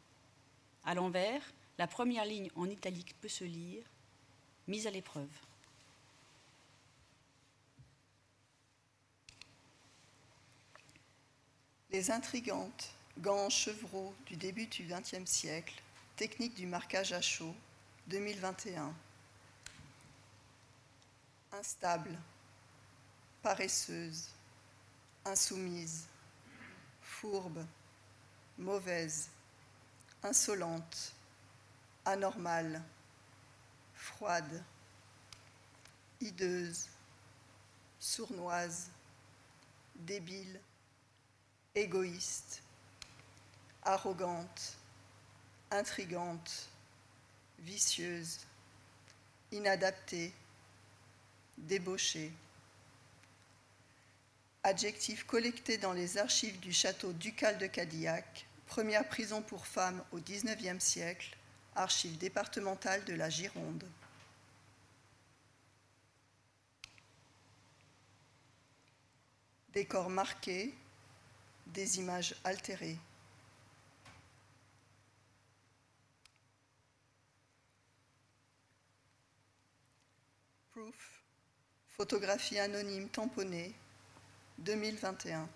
À 0.85 0.95
l'envers, 0.95 1.43
la 1.79 1.89
première 1.89 2.27
ligne 2.27 2.53
en 2.55 2.71
italique 2.71 3.21
peut 3.21 3.27
se 3.27 3.43
lire, 3.43 3.83
mise 4.69 4.87
à 4.87 4.93
l'épreuve. 4.93 5.29
Les 11.93 12.11
intrigantes 12.11 12.89
gants 13.19 13.51
chevreaux 13.51 14.15
du 14.25 14.35
début 14.37 14.65
du 14.65 14.85
XXe 14.85 15.31
siècle, 15.31 15.75
technique 16.17 16.55
du 16.55 16.67
marquage 16.67 17.13
à 17.13 17.21
chaud, 17.21 17.55
2021. 18.07 18.95
Instable, 21.53 22.19
paresseuse, 23.43 24.31
insoumise, 25.27 26.07
fourbe, 27.03 27.63
mauvaise, 28.57 29.29
insolente, 30.23 31.13
anormale, 32.07 32.83
froide, 33.95 34.65
hideuse, 36.23 36.89
sournoise, 38.01 38.91
débile, 39.95 40.59
égoïste, 41.75 42.63
arrogante, 43.83 44.77
intrigante, 45.71 46.69
vicieuse, 47.61 48.41
inadaptée, 49.51 50.33
débauchée. 51.59 52.33
Adjectif 54.65 55.25
collecté 55.25 55.79
dans 55.79 55.93
les 55.93 56.19
archives 56.19 56.61
du 56.61 56.73
château 56.73 57.13
ducal 57.13 57.59
de 57.59 57.67
Cadillac, 57.67 58.47
première 58.67 59.09
prison 59.09 59.43
pour 59.43 59.67
femmes 59.67 60.03
au 60.13 60.19
XIXe 60.19 60.83
siècle, 60.83 61.37
archives 61.75 62.19
départementales 62.19 63.05
de 63.05 63.15
la 63.15 63.29
Gironde. 63.29 63.85
Décor 69.73 70.11
marqué, 70.11 70.75
des 71.67 71.99
images 71.99 72.35
altérées. 72.45 72.99
Proof, 80.73 81.23
photographie 81.89 82.59
anonyme 82.59 83.09
tamponnée, 83.09 83.75
2021. 84.59 85.49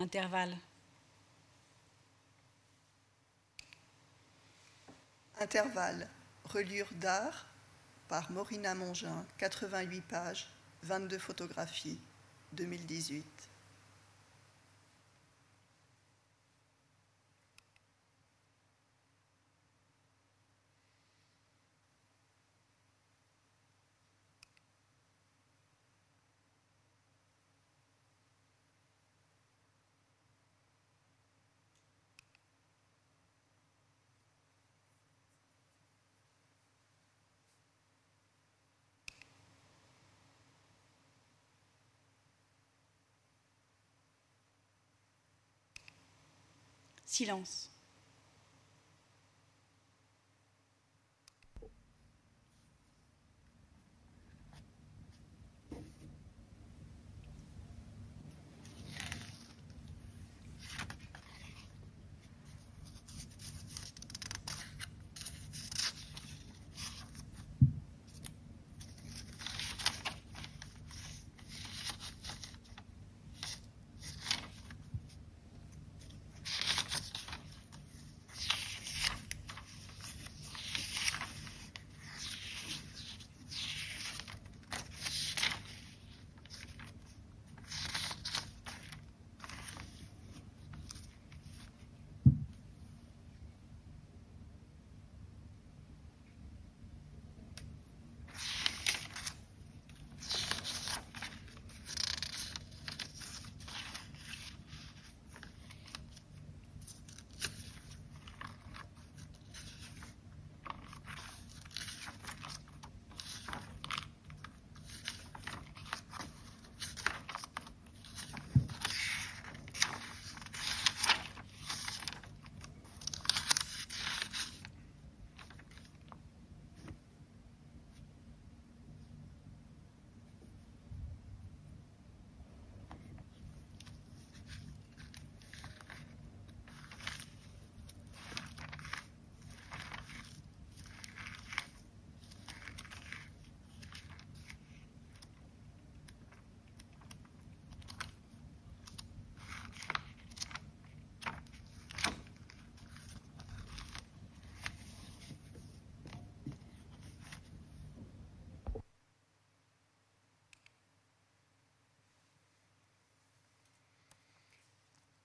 Intervalle. 0.00 0.56
Intervalle. 5.40 6.08
Reliure 6.44 6.88
d'art 6.94 7.46
par 8.08 8.30
Morina 8.30 8.74
Mongin, 8.74 9.24
88 9.38 10.00
pages, 10.02 10.48
22 10.82 11.18
photographies, 11.18 11.98
2018. 12.52 13.24
Silence. 47.14 47.68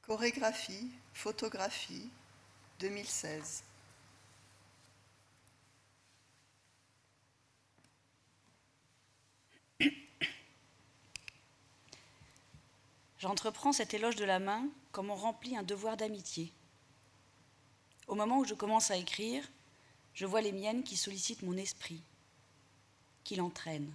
Chorégraphie, 0.09 0.89
photographie, 1.13 2.09
2016. 2.79 3.63
J'entreprends 13.19 13.71
cet 13.71 13.93
éloge 13.93 14.15
de 14.15 14.25
la 14.25 14.39
main 14.39 14.67
comme 14.91 15.11
on 15.11 15.15
remplit 15.15 15.55
un 15.55 15.61
devoir 15.61 15.95
d'amitié. 15.95 16.51
Au 18.07 18.15
moment 18.15 18.39
où 18.39 18.45
je 18.45 18.55
commence 18.55 18.89
à 18.89 18.97
écrire, 18.97 19.47
je 20.15 20.25
vois 20.25 20.41
les 20.41 20.53
miennes 20.53 20.81
qui 20.81 20.97
sollicitent 20.97 21.43
mon 21.43 21.55
esprit, 21.55 22.01
qui 23.23 23.35
l'entraînent. 23.35 23.93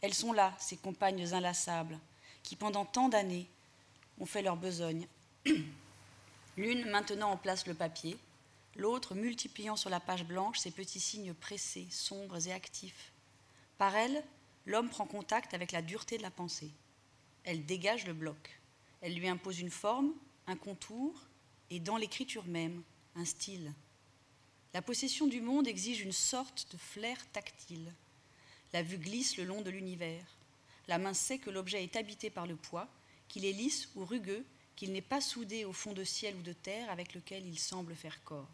Elles 0.00 0.14
sont 0.14 0.32
là, 0.32 0.56
ces 0.58 0.78
compagnes 0.78 1.34
inlassables, 1.34 2.00
qui 2.42 2.56
pendant 2.56 2.86
tant 2.86 3.10
d'années 3.10 3.50
ont 4.20 4.26
fait 4.26 4.42
leur 4.42 4.56
besogne. 4.56 5.06
L'une 6.56 6.90
maintenant 6.90 7.30
en 7.30 7.36
place 7.36 7.66
le 7.66 7.74
papier, 7.74 8.18
l'autre 8.76 9.14
multipliant 9.14 9.76
sur 9.76 9.90
la 9.90 10.00
page 10.00 10.24
blanche 10.24 10.58
ces 10.58 10.70
petits 10.70 11.00
signes 11.00 11.34
pressés, 11.34 11.86
sombres 11.90 12.46
et 12.48 12.52
actifs. 12.52 13.12
Par 13.76 13.94
elle, 13.94 14.24
l'homme 14.66 14.88
prend 14.88 15.06
contact 15.06 15.54
avec 15.54 15.72
la 15.72 15.82
dureté 15.82 16.18
de 16.18 16.22
la 16.22 16.30
pensée. 16.30 16.70
Elle 17.44 17.64
dégage 17.64 18.06
le 18.06 18.12
bloc. 18.12 18.60
Elle 19.00 19.14
lui 19.14 19.28
impose 19.28 19.60
une 19.60 19.70
forme, 19.70 20.12
un 20.46 20.56
contour, 20.56 21.14
et 21.70 21.80
dans 21.80 21.96
l'écriture 21.96 22.44
même, 22.46 22.82
un 23.14 23.24
style. 23.24 23.72
La 24.74 24.82
possession 24.82 25.26
du 25.26 25.40
monde 25.40 25.68
exige 25.68 26.00
une 26.00 26.12
sorte 26.12 26.66
de 26.72 26.76
flair 26.76 27.16
tactile. 27.32 27.92
La 28.72 28.82
vue 28.82 28.98
glisse 28.98 29.36
le 29.36 29.44
long 29.44 29.62
de 29.62 29.70
l'univers. 29.70 30.24
La 30.88 30.98
main 30.98 31.14
sait 31.14 31.38
que 31.38 31.50
l'objet 31.50 31.82
est 31.82 31.96
habité 31.96 32.30
par 32.30 32.46
le 32.46 32.56
poids, 32.56 32.88
qu'il 33.28 33.44
est 33.44 33.52
lisse 33.52 33.88
ou 33.94 34.04
rugueux, 34.04 34.44
qu'il 34.76 34.92
n'est 34.92 35.00
pas 35.00 35.20
soudé 35.20 35.64
au 35.64 35.72
fond 35.72 35.92
de 35.92 36.04
ciel 36.04 36.36
ou 36.36 36.42
de 36.42 36.52
terre 36.52 36.90
avec 36.90 37.14
lequel 37.14 37.46
il 37.46 37.58
semble 37.58 37.94
faire 37.94 38.22
corps. 38.24 38.48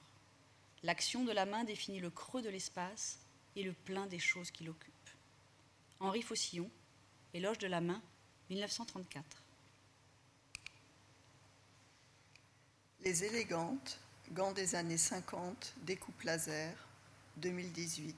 L'action 0.82 1.24
de 1.24 1.32
la 1.32 1.46
main 1.46 1.64
définit 1.64 2.00
le 2.00 2.10
creux 2.10 2.42
de 2.42 2.48
l'espace 2.48 3.18
et 3.56 3.62
le 3.62 3.72
plein 3.72 4.06
des 4.06 4.18
choses 4.18 4.50
qui 4.50 4.64
l'occupent. 4.64 4.92
Henri 6.00 6.22
Faucillon, 6.22 6.70
Éloge 7.32 7.58
de 7.58 7.66
la 7.66 7.80
main, 7.80 8.00
1934. 8.50 9.24
Les 13.00 13.24
élégantes, 13.24 13.98
gants 14.32 14.52
des 14.52 14.74
années 14.74 14.98
50, 14.98 15.74
découpe 15.82 16.22
laser, 16.22 16.74
2018. 17.38 18.14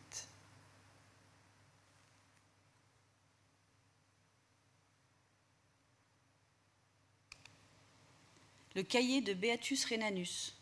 Le 8.77 8.83
cahier 8.83 9.23
de 9.23 9.33
Beatus 9.33 9.87
Rhenanus, 9.87 10.55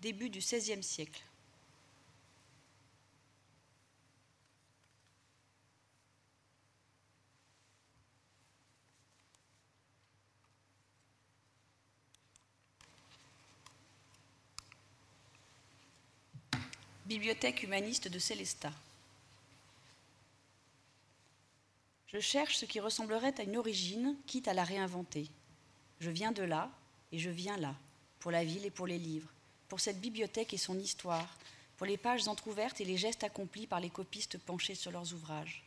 début 0.00 0.30
du 0.30 0.38
XVIe 0.38 0.82
siècle. 0.82 1.22
Bibliothèque 17.04 17.62
humaniste 17.64 18.08
de 18.08 18.18
Célestat. 18.18 18.72
Je 22.06 22.18
cherche 22.18 22.56
ce 22.56 22.64
qui 22.64 22.80
ressemblerait 22.80 23.38
à 23.38 23.42
une 23.42 23.58
origine, 23.58 24.16
quitte 24.26 24.48
à 24.48 24.54
la 24.54 24.64
réinventer. 24.64 25.28
Je 26.00 26.08
viens 26.08 26.32
de 26.32 26.44
là 26.44 26.70
et 27.12 27.18
je 27.18 27.30
viens 27.30 27.58
là, 27.58 27.76
pour 28.18 28.30
la 28.30 28.44
ville 28.44 28.64
et 28.64 28.70
pour 28.70 28.86
les 28.86 28.98
livres, 28.98 29.30
pour 29.68 29.80
cette 29.80 30.00
bibliothèque 30.00 30.54
et 30.54 30.58
son 30.58 30.78
histoire, 30.78 31.38
pour 31.76 31.86
les 31.86 31.96
pages 31.96 32.26
entr'ouvertes 32.26 32.80
et 32.80 32.84
les 32.84 32.96
gestes 32.96 33.24
accomplis 33.24 33.66
par 33.66 33.80
les 33.80 33.90
copistes 33.90 34.38
penchés 34.38 34.74
sur 34.74 34.90
leurs 34.90 35.12
ouvrages. 35.12 35.62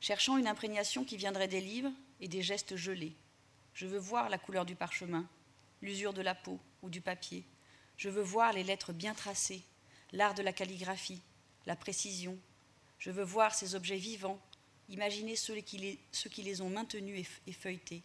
Cherchant 0.00 0.36
une 0.36 0.46
imprégnation 0.46 1.04
qui 1.04 1.16
viendrait 1.16 1.48
des 1.48 1.60
livres 1.60 1.92
et 2.20 2.28
des 2.28 2.42
gestes 2.42 2.76
gelés. 2.76 3.14
Je 3.74 3.86
veux 3.86 3.98
voir 3.98 4.28
la 4.28 4.38
couleur 4.38 4.64
du 4.64 4.74
parchemin, 4.74 5.26
l'usure 5.82 6.12
de 6.12 6.22
la 6.22 6.34
peau 6.34 6.58
ou 6.82 6.88
du 6.88 7.00
papier. 7.00 7.44
Je 7.96 8.08
veux 8.08 8.22
voir 8.22 8.52
les 8.52 8.64
lettres 8.64 8.92
bien 8.92 9.14
tracées, 9.14 9.62
l'art 10.12 10.34
de 10.34 10.42
la 10.42 10.52
calligraphie, 10.52 11.20
la 11.66 11.76
précision. 11.76 12.38
Je 12.98 13.10
veux 13.10 13.24
voir 13.24 13.54
ces 13.54 13.74
objets 13.74 13.96
vivants, 13.96 14.40
imaginer 14.88 15.36
ceux 15.36 15.56
qui 15.56 15.78
les, 15.78 15.98
ceux 16.12 16.30
qui 16.30 16.42
les 16.42 16.60
ont 16.60 16.70
maintenus 16.70 17.26
et 17.46 17.52
feuilletés. 17.52 18.02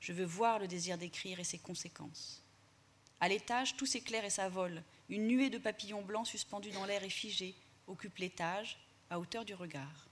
Je 0.00 0.12
veux 0.12 0.24
voir 0.24 0.58
le 0.58 0.68
désir 0.68 0.98
d'écrire 0.98 1.40
et 1.40 1.44
ses 1.44 1.58
conséquences. 1.58 2.42
À 3.20 3.28
l'étage, 3.28 3.76
tout 3.76 3.86
s'éclaire 3.86 4.24
et 4.24 4.30
s'avole. 4.30 4.82
Une 5.08 5.26
nuée 5.26 5.50
de 5.50 5.58
papillons 5.58 6.02
blancs 6.02 6.26
suspendus 6.26 6.70
dans 6.70 6.84
l'air 6.84 7.02
et 7.02 7.10
figés 7.10 7.54
occupe 7.86 8.18
l'étage, 8.18 8.78
à 9.08 9.18
hauteur 9.18 9.44
du 9.44 9.54
regard. 9.54 10.08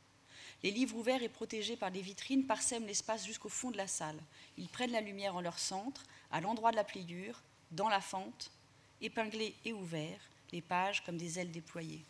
Les 0.62 0.70
livres 0.70 0.96
ouverts 0.96 1.22
et 1.22 1.28
protégés 1.28 1.76
par 1.76 1.90
des 1.90 2.00
vitrines 2.00 2.46
parsèment 2.46 2.86
l'espace 2.86 3.26
jusqu'au 3.26 3.48
fond 3.48 3.70
de 3.70 3.76
la 3.76 3.86
salle. 3.86 4.18
Ils 4.56 4.68
prennent 4.68 4.92
la 4.92 5.00
lumière 5.00 5.36
en 5.36 5.40
leur 5.40 5.58
centre, 5.58 6.04
à 6.30 6.40
l'endroit 6.40 6.70
de 6.70 6.76
la 6.76 6.84
pliure, 6.84 7.42
dans 7.70 7.88
la 7.88 8.00
fente, 8.00 8.50
épinglés 9.02 9.54
et 9.64 9.72
ouverts, 9.72 10.30
les 10.52 10.62
pages 10.62 11.04
comme 11.04 11.18
des 11.18 11.38
ailes 11.38 11.50
déployées. 11.50 12.04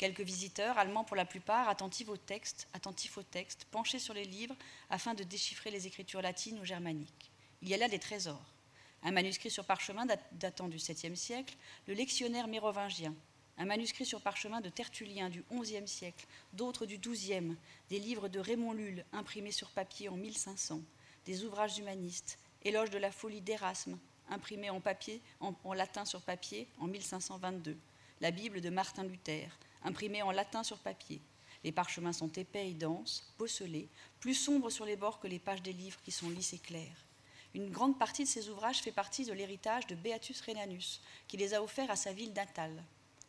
Quelques 0.00 0.22
visiteurs, 0.22 0.78
allemands 0.78 1.04
pour 1.04 1.14
la 1.14 1.26
plupart, 1.26 1.68
attentifs 1.68 2.08
au 2.08 2.16
texte, 2.16 2.66
attentifs 2.72 3.18
au 3.18 3.22
texte, 3.22 3.66
penchés 3.70 3.98
sur 3.98 4.14
les 4.14 4.24
livres 4.24 4.56
afin 4.88 5.12
de 5.12 5.22
déchiffrer 5.24 5.70
les 5.70 5.86
écritures 5.86 6.22
latines 6.22 6.58
ou 6.58 6.64
germaniques. 6.64 7.30
Il 7.60 7.68
y 7.68 7.74
a 7.74 7.76
là 7.76 7.86
des 7.86 7.98
trésors. 7.98 8.54
Un 9.02 9.10
manuscrit 9.10 9.50
sur 9.50 9.66
parchemin 9.66 10.06
datant 10.32 10.68
du 10.68 10.78
7e 10.78 11.16
siècle, 11.16 11.54
le 11.86 11.92
lectionnaire 11.92 12.48
mérovingien, 12.48 13.14
un 13.58 13.66
manuscrit 13.66 14.06
sur 14.06 14.22
parchemin 14.22 14.62
de 14.62 14.70
Tertullien 14.70 15.28
du 15.28 15.44
XIe 15.52 15.86
siècle, 15.86 16.26
d'autres 16.54 16.86
du 16.86 16.96
XIIe, 16.96 17.54
des 17.90 17.98
livres 17.98 18.28
de 18.28 18.40
Raymond 18.40 18.72
Lulle 18.72 19.04
imprimés 19.12 19.52
sur 19.52 19.68
papier 19.68 20.08
en 20.08 20.16
1500, 20.16 20.80
des 21.26 21.44
ouvrages 21.44 21.76
humanistes, 21.76 22.38
éloge 22.62 22.88
de 22.88 22.96
la 22.96 23.12
folie 23.12 23.42
d'Erasme, 23.42 23.98
imprimé 24.30 24.70
en, 24.70 24.80
papier, 24.80 25.20
en, 25.40 25.74
latin 25.74 26.06
sur 26.06 26.22
papier 26.22 26.68
en 26.78 26.86
1522, 26.86 27.76
la 28.22 28.30
Bible 28.30 28.62
de 28.62 28.70
Martin 28.70 29.04
Luther, 29.04 29.50
imprimée 29.82 30.22
en 30.22 30.30
latin 30.30 30.62
sur 30.62 30.78
papier. 30.78 31.20
Les 31.64 31.72
parchemins 31.72 32.12
sont 32.12 32.32
épais 32.32 32.70
et 32.70 32.74
denses, 32.74 33.32
bosselés, 33.38 33.88
plus 34.18 34.34
sombres 34.34 34.70
sur 34.70 34.84
les 34.84 34.96
bords 34.96 35.20
que 35.20 35.28
les 35.28 35.38
pages 35.38 35.62
des 35.62 35.72
livres 35.72 36.00
qui 36.04 36.10
sont 36.10 36.30
lisses 36.30 36.54
et 36.54 36.58
claires. 36.58 37.04
Une 37.54 37.70
grande 37.70 37.98
partie 37.98 38.24
de 38.24 38.28
ces 38.28 38.48
ouvrages 38.48 38.80
fait 38.80 38.92
partie 38.92 39.24
de 39.24 39.32
l'héritage 39.32 39.86
de 39.86 39.94
Beatus 39.94 40.40
Rhenanus, 40.40 41.00
qui 41.26 41.36
les 41.36 41.52
a 41.52 41.62
offerts 41.62 41.90
à 41.90 41.96
sa 41.96 42.12
ville 42.12 42.32
natale. 42.32 42.82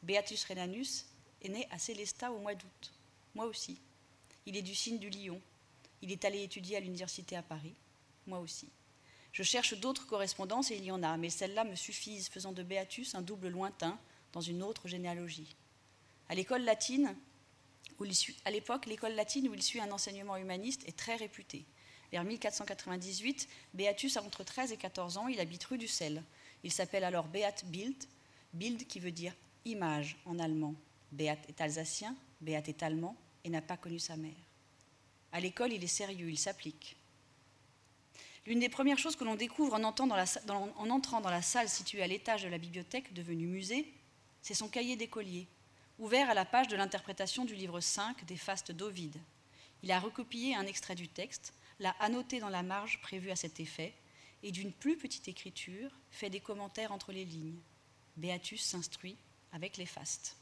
Beatus 0.03 0.45
Rhenanus 0.45 1.05
est 1.41 1.49
né 1.49 1.67
à 1.71 1.79
Célestat 1.79 2.31
au 2.31 2.39
mois 2.39 2.55
d'août. 2.55 2.91
Moi 3.35 3.45
aussi. 3.45 3.79
Il 4.45 4.55
est 4.55 4.61
du 4.61 4.75
signe 4.75 4.99
du 4.99 5.09
lion. 5.09 5.41
Il 6.01 6.11
est 6.11 6.25
allé 6.25 6.43
étudier 6.43 6.77
à 6.77 6.79
l'université 6.79 7.35
à 7.35 7.41
Paris. 7.41 7.73
Moi 8.27 8.39
aussi. 8.39 8.69
Je 9.31 9.43
cherche 9.43 9.79
d'autres 9.79 10.05
correspondances 10.05 10.71
et 10.71 10.75
il 10.75 10.83
y 10.83 10.91
en 10.91 11.03
a, 11.03 11.17
mais 11.17 11.29
celles-là 11.29 11.63
me 11.63 11.75
suffisent, 11.75 12.29
faisant 12.29 12.51
de 12.51 12.63
Béatus 12.63 13.15
un 13.15 13.21
double 13.21 13.47
lointain 13.47 13.97
dans 14.33 14.41
une 14.41 14.61
autre 14.61 14.87
généalogie. 14.87 15.55
À 16.31 16.33
l'école 16.33 16.63
latine, 16.63 17.13
où 17.99 18.05
il 18.05 18.15
suit, 18.15 18.37
à 18.45 18.51
l'époque, 18.51 18.85
l'école 18.85 19.15
latine 19.15 19.49
où 19.49 19.53
il 19.53 19.61
suit 19.61 19.81
un 19.81 19.91
enseignement 19.91 20.37
humaniste 20.37 20.87
est 20.87 20.97
très 20.97 21.17
réputée. 21.17 21.65
Vers 22.13 22.23
1498, 22.23 23.49
Béatus 23.73 24.15
a 24.15 24.23
entre 24.23 24.45
13 24.45 24.71
et 24.71 24.77
14 24.77 25.17
ans, 25.17 25.27
il 25.27 25.41
habite 25.41 25.65
rue 25.65 25.77
du 25.77 25.89
Sel. 25.89 26.23
Il 26.63 26.71
s'appelle 26.71 27.03
alors 27.03 27.27
Beat 27.27 27.65
Bild, 27.65 28.01
Bild 28.53 28.87
qui 28.87 29.01
veut 29.01 29.11
dire 29.11 29.35
image 29.65 30.15
en 30.23 30.39
allemand. 30.39 30.73
Beat 31.11 31.39
est 31.49 31.59
alsacien, 31.59 32.15
Beat 32.39 32.69
est 32.69 32.81
allemand 32.81 33.17
et 33.43 33.49
n'a 33.49 33.61
pas 33.61 33.75
connu 33.75 33.99
sa 33.99 34.15
mère. 34.15 34.31
À 35.33 35.41
l'école, 35.41 35.73
il 35.73 35.83
est 35.83 35.87
sérieux, 35.87 36.29
il 36.29 36.39
s'applique. 36.39 36.95
L'une 38.45 38.61
des 38.61 38.69
premières 38.69 38.99
choses 38.99 39.17
que 39.17 39.25
l'on 39.25 39.35
découvre 39.35 39.73
en, 39.73 39.83
entrant 39.83 40.07
dans 41.19 41.29
la 41.29 41.41
salle 41.41 41.67
située 41.67 42.03
à 42.03 42.07
l'étage 42.07 42.43
de 42.43 42.47
la 42.47 42.57
bibliothèque, 42.57 43.11
devenue 43.11 43.47
musée, 43.47 43.93
c'est 44.41 44.53
son 44.53 44.69
cahier 44.69 44.95
d'écolier, 44.95 45.45
ouvert 46.01 46.31
à 46.31 46.33
la 46.33 46.45
page 46.45 46.67
de 46.67 46.75
l'interprétation 46.75 47.45
du 47.45 47.53
livre 47.53 47.79
5 47.79 48.25
des 48.25 48.35
fastes 48.35 48.71
d'Ovide. 48.71 49.19
Il 49.83 49.91
a 49.91 49.99
recopié 49.99 50.55
un 50.55 50.65
extrait 50.65 50.95
du 50.95 51.07
texte, 51.07 51.53
l'a 51.79 51.95
annoté 51.99 52.39
dans 52.39 52.49
la 52.49 52.63
marge 52.63 52.99
prévue 53.01 53.29
à 53.29 53.35
cet 53.35 53.59
effet, 53.59 53.93
et 54.41 54.51
d'une 54.51 54.71
plus 54.71 54.97
petite 54.97 55.27
écriture, 55.27 55.91
fait 56.09 56.31
des 56.31 56.39
commentaires 56.39 56.91
entre 56.91 57.11
les 57.11 57.23
lignes. 57.23 57.59
Béatus 58.17 58.63
s'instruit 58.63 59.15
avec 59.53 59.77
les 59.77 59.85
fastes. 59.85 60.35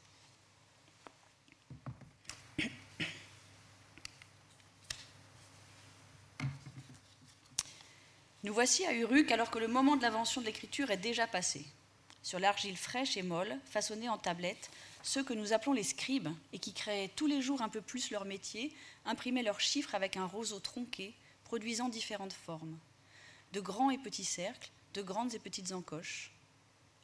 Nous 8.42 8.54
voici 8.54 8.86
à 8.86 8.94
Uruk 8.94 9.30
alors 9.30 9.50
que 9.50 9.58
le 9.58 9.68
moment 9.68 9.96
de 9.96 10.02
l'invention 10.02 10.40
de 10.40 10.46
l'écriture 10.46 10.90
est 10.90 10.96
déjà 10.96 11.26
passé. 11.26 11.66
Sur 12.22 12.38
l'argile 12.38 12.76
fraîche 12.76 13.16
et 13.16 13.22
molle, 13.22 13.58
façonnée 13.64 14.08
en 14.08 14.18
tablettes, 14.18 14.70
ceux 15.02 15.24
que 15.24 15.32
nous 15.32 15.52
appelons 15.52 15.72
les 15.72 15.82
scribes 15.82 16.28
et 16.52 16.58
qui 16.58 16.72
créaient 16.72 17.08
tous 17.08 17.26
les 17.26 17.40
jours 17.40 17.62
un 17.62 17.68
peu 17.68 17.80
plus 17.80 18.10
leur 18.10 18.24
métier, 18.24 18.74
imprimaient 19.06 19.42
leurs 19.42 19.60
chiffres 19.60 19.94
avec 19.94 20.16
un 20.16 20.26
roseau 20.26 20.58
tronqué, 20.60 21.14
produisant 21.44 21.88
différentes 21.88 22.34
formes. 22.34 22.78
De 23.52 23.60
grands 23.60 23.90
et 23.90 23.98
petits 23.98 24.24
cercles, 24.24 24.70
de 24.94 25.02
grandes 25.02 25.34
et 25.34 25.38
petites 25.38 25.72
encoches, 25.72 26.30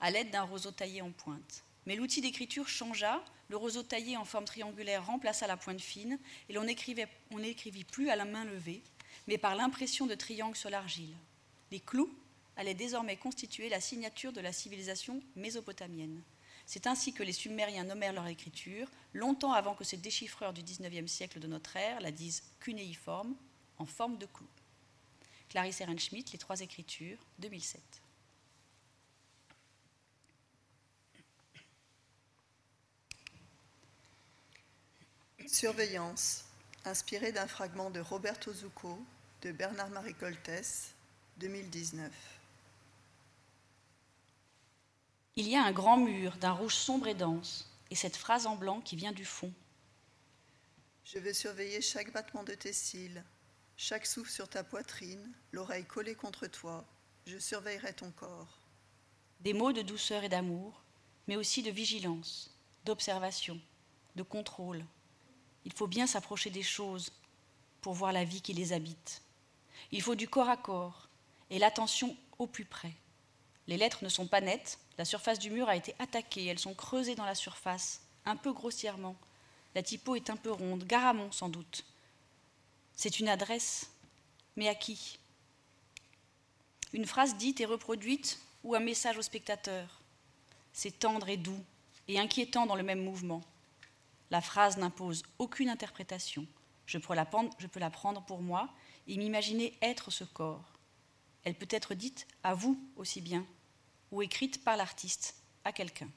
à 0.01 0.11
l'aide 0.11 0.31
d'un 0.31 0.43
roseau 0.43 0.71
taillé 0.71 1.01
en 1.01 1.11
pointe. 1.11 1.64
Mais 1.87 1.97
l'outil 1.97 2.21
d'écriture 2.21 2.69
changea, 2.69 3.25
le 3.49 3.57
roseau 3.57 3.83
taillé 3.83 4.17
en 4.17 4.25
forme 4.25 4.45
triangulaire 4.45 5.07
remplaça 5.07 5.47
la 5.47 5.57
pointe 5.57 5.81
fine, 5.81 6.19
et 6.49 6.53
l'on 6.53 6.64
n'écrivit 6.64 7.85
plus 7.85 8.11
à 8.11 8.17
la 8.17 8.25
main 8.25 8.45
levée, 8.45 8.83
mais 9.27 9.39
par 9.39 9.55
l'impression 9.55 10.07
de 10.07 10.14
triangles 10.14 10.57
sur 10.57 10.71
l'argile. 10.71 11.14
Les 11.71 11.81
clous 11.81 12.12
allaient 12.57 12.75
désormais 12.75 13.17
constituer 13.17 13.69
la 13.69 13.81
signature 13.81 14.33
de 14.33 14.41
la 14.41 14.53
civilisation 14.53 15.21
mésopotamienne. 15.35 16.23
C'est 16.67 16.87
ainsi 16.87 17.13
que 17.13 17.23
les 17.23 17.33
Sumériens 17.33 17.85
nommèrent 17.85 18.13
leur 18.13 18.27
écriture, 18.27 18.91
longtemps 19.15 19.53
avant 19.53 19.75
que 19.75 19.85
ces 19.85 19.97
déchiffreurs 19.97 20.53
du 20.53 20.63
XIXe 20.63 21.11
siècle 21.11 21.39
de 21.39 21.47
notre 21.47 21.77
ère 21.77 22.01
la 22.01 22.11
disent 22.11 22.43
cunéiforme, 22.61 23.37
en 23.79 23.87
forme 23.87 24.19
de 24.19 24.27
clou. 24.27 24.49
Clarisse 25.49 25.81
Ehrenschmidt, 25.81 26.33
Les 26.33 26.39
Trois 26.39 26.61
Écritures, 26.61 27.19
2007. 27.39 27.81
Surveillance, 35.47 36.45
inspiré 36.85 37.31
d'un 37.31 37.47
fragment 37.47 37.91
de 37.91 38.01
Roberto 38.01 38.53
Zucco 38.53 38.99
de 39.43 39.53
Bernard-Marie 39.53 40.15
Coltès, 40.15 40.95
2019. 41.39 42.36
Il 45.39 45.49
y 45.49 45.55
a 45.55 45.62
un 45.62 45.72
grand 45.72 45.99
mur 45.99 46.34
d'un 46.39 46.53
rouge 46.53 46.74
sombre 46.74 47.09
et 47.09 47.14
dense, 47.14 47.70
et 47.91 47.95
cette 47.95 48.16
phrase 48.16 48.47
en 48.47 48.57
blanc 48.57 48.80
qui 48.80 48.97
vient 48.97 49.12
du 49.12 49.26
fond. 49.26 49.53
Je 51.05 51.18
vais 51.18 51.34
surveiller 51.34 51.82
chaque 51.82 52.11
battement 52.11 52.43
de 52.43 52.55
tes 52.55 52.72
cils, 52.72 53.22
chaque 53.76 54.07
souffle 54.07 54.30
sur 54.30 54.49
ta 54.49 54.64
poitrine, 54.64 55.30
l'oreille 55.53 55.84
collée 55.84 56.14
contre 56.14 56.47
toi. 56.47 56.87
Je 57.26 57.37
surveillerai 57.37 57.93
ton 57.93 58.11
corps. 58.12 58.59
Des 59.41 59.53
mots 59.53 59.74
de 59.74 59.82
douceur 59.82 60.24
et 60.24 60.30
d'amour, 60.30 60.80
mais 61.28 61.37
aussi 61.37 61.62
de 61.62 61.70
vigilance, 61.70 62.51
d'observation, 62.87 63.61
de 64.14 64.22
contrôle. 64.22 64.82
Il 65.66 65.72
faut 65.74 65.87
bien 65.87 66.07
s'approcher 66.07 66.49
des 66.49 66.62
choses 66.62 67.12
pour 67.82 67.93
voir 67.93 68.14
la 68.14 68.24
vie 68.24 68.41
qui 68.41 68.55
les 68.55 68.72
habite. 68.72 69.20
Il 69.93 70.01
faut 70.01 70.14
du 70.14 70.28
corps 70.28 70.49
à 70.49 70.57
corps 70.57 71.11
et 71.51 71.59
l'attention 71.59 72.16
au 72.39 72.47
plus 72.47 72.64
près. 72.64 72.95
Les 73.66 73.76
lettres 73.76 74.03
ne 74.03 74.09
sont 74.09 74.26
pas 74.26 74.41
nettes, 74.41 74.78
la 74.99 75.05
surface 75.05 75.39
du 75.39 75.51
mur 75.51 75.69
a 75.69 75.77
été 75.77 75.95
attaquée, 75.99 76.47
elles 76.47 76.59
sont 76.59 76.75
creusées 76.75 77.15
dans 77.15 77.25
la 77.25 77.35
surface, 77.35 78.01
un 78.25 78.37
peu 78.37 78.53
grossièrement. 78.53 79.17
La 79.75 79.83
typo 79.83 80.15
est 80.15 80.31
un 80.31 80.37
peu 80.37 80.51
ronde, 80.51 80.85
Garamond 80.85 81.33
sans 81.33 81.49
doute. 81.49 81.85
C'est 82.95 83.21
une 83.21 83.29
adresse, 83.29 83.91
mais 84.57 84.69
à 84.69 84.75
qui? 84.75 85.19
Une 86.93 87.05
phrase 87.05 87.37
dite 87.37 87.61
et 87.61 87.67
reproduite 87.67 88.41
ou 88.65 88.75
un 88.75 88.81
message 88.81 89.19
au 89.19 89.23
spectateur? 89.23 90.01
C'est 90.73 90.99
tendre 90.99 91.29
et 91.29 91.37
doux 91.37 91.63
et 92.09 92.19
inquiétant 92.19 92.65
dans 92.65 92.77
le 92.77 92.83
même 92.83 93.03
mouvement. 93.03 93.43
La 94.31 94.41
phrase 94.41 94.79
n'impose 94.79 95.23
aucune 95.39 95.69
interprétation. 95.69 96.47
Je 96.87 96.99
peux 96.99 97.15
la 97.15 97.91
prendre 97.91 98.25
pour 98.25 98.41
moi 98.41 98.69
et 99.07 99.19
m'imaginer 99.19 99.77
être 99.83 100.11
ce 100.11 100.25
corps. 100.25 100.65
Elle 101.45 101.55
peut 101.55 101.69
être 101.71 101.95
dite 101.95 102.27
à 102.43 102.55
vous 102.55 102.81
aussi 102.97 103.21
bien, 103.21 103.47
ou 104.13 104.23
écrite 104.23 104.63
par 104.65 104.77
l'artiste 104.77 105.35
à 105.65 105.73
quelqu'un. 105.73 106.09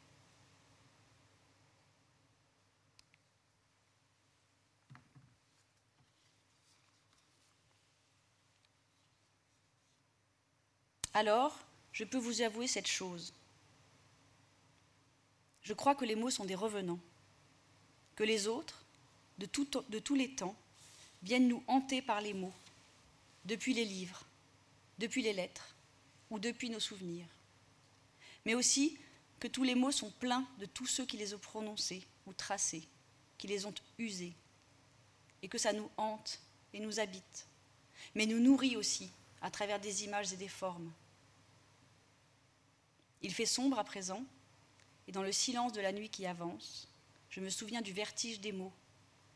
Alors, 11.13 11.59
je 11.91 12.03
peux 12.03 12.17
vous 12.17 12.41
avouer 12.41 12.67
cette 12.67 12.87
chose. 12.87 13.33
Je 15.63 15.73
crois 15.73 15.95
que 15.95 16.05
les 16.05 16.15
mots 16.15 16.29
sont 16.29 16.45
des 16.45 16.55
revenants, 16.55 16.99
que 18.15 18.23
les 18.23 18.47
autres, 18.47 18.83
de, 19.37 19.47
de 19.89 19.99
tous 19.99 20.15
les 20.15 20.33
temps, 20.35 20.55
viennent 21.23 21.47
nous 21.47 21.63
hanter 21.67 22.01
par 22.01 22.21
les 22.21 22.33
mots, 22.33 22.53
depuis 23.45 23.73
les 23.73 23.85
livres, 23.85 24.23
depuis 24.97 25.21
les 25.21 25.33
lettres 25.33 25.75
ou 26.29 26.39
depuis 26.39 26.69
nos 26.69 26.79
souvenirs. 26.79 27.27
Mais 28.45 28.55
aussi 28.55 28.97
que 29.39 29.47
tous 29.47 29.63
les 29.63 29.75
mots 29.75 29.91
sont 29.91 30.11
pleins 30.11 30.47
de 30.59 30.65
tous 30.65 30.87
ceux 30.87 31.05
qui 31.05 31.17
les 31.17 31.33
ont 31.33 31.39
prononcés 31.39 32.05
ou 32.25 32.33
tracés, 32.33 32.87
qui 33.37 33.47
les 33.47 33.65
ont 33.65 33.73
usés, 33.97 34.33
et 35.41 35.47
que 35.47 35.57
ça 35.57 35.73
nous 35.73 35.89
hante 35.97 36.39
et 36.73 36.79
nous 36.79 36.99
habite, 36.99 37.47
mais 38.15 38.25
nous 38.25 38.39
nourrit 38.39 38.75
aussi 38.75 39.09
à 39.41 39.49
travers 39.49 39.79
des 39.79 40.03
images 40.03 40.33
et 40.33 40.37
des 40.37 40.47
formes. 40.47 40.91
Il 43.21 43.33
fait 43.33 43.45
sombre 43.45 43.79
à 43.79 43.83
présent, 43.83 44.23
et 45.07 45.11
dans 45.11 45.23
le 45.23 45.31
silence 45.31 45.73
de 45.73 45.81
la 45.81 45.91
nuit 45.91 46.09
qui 46.09 46.25
avance, 46.25 46.87
je 47.29 47.39
me 47.39 47.49
souviens 47.49 47.81
du 47.81 47.93
vertige 47.93 48.39
des 48.39 48.51
mots, 48.51 48.73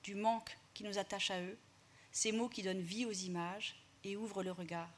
du 0.04 0.16
manque 0.16 0.58
qui 0.74 0.84
nous 0.84 0.97
attache 0.97 1.32
à 1.32 1.41
eux, 1.41 1.58
ces 2.12 2.32
mots 2.32 2.49
qui 2.49 2.62
donnent 2.62 2.82
vie 2.82 3.06
aux 3.06 3.12
images 3.12 3.76
et 4.04 4.16
ouvrent 4.16 4.43
le 4.43 4.51
regard. 4.51 4.91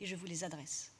Et 0.00 0.06
je 0.06 0.16
vous 0.16 0.26
les 0.26 0.44
adresse. 0.44 0.92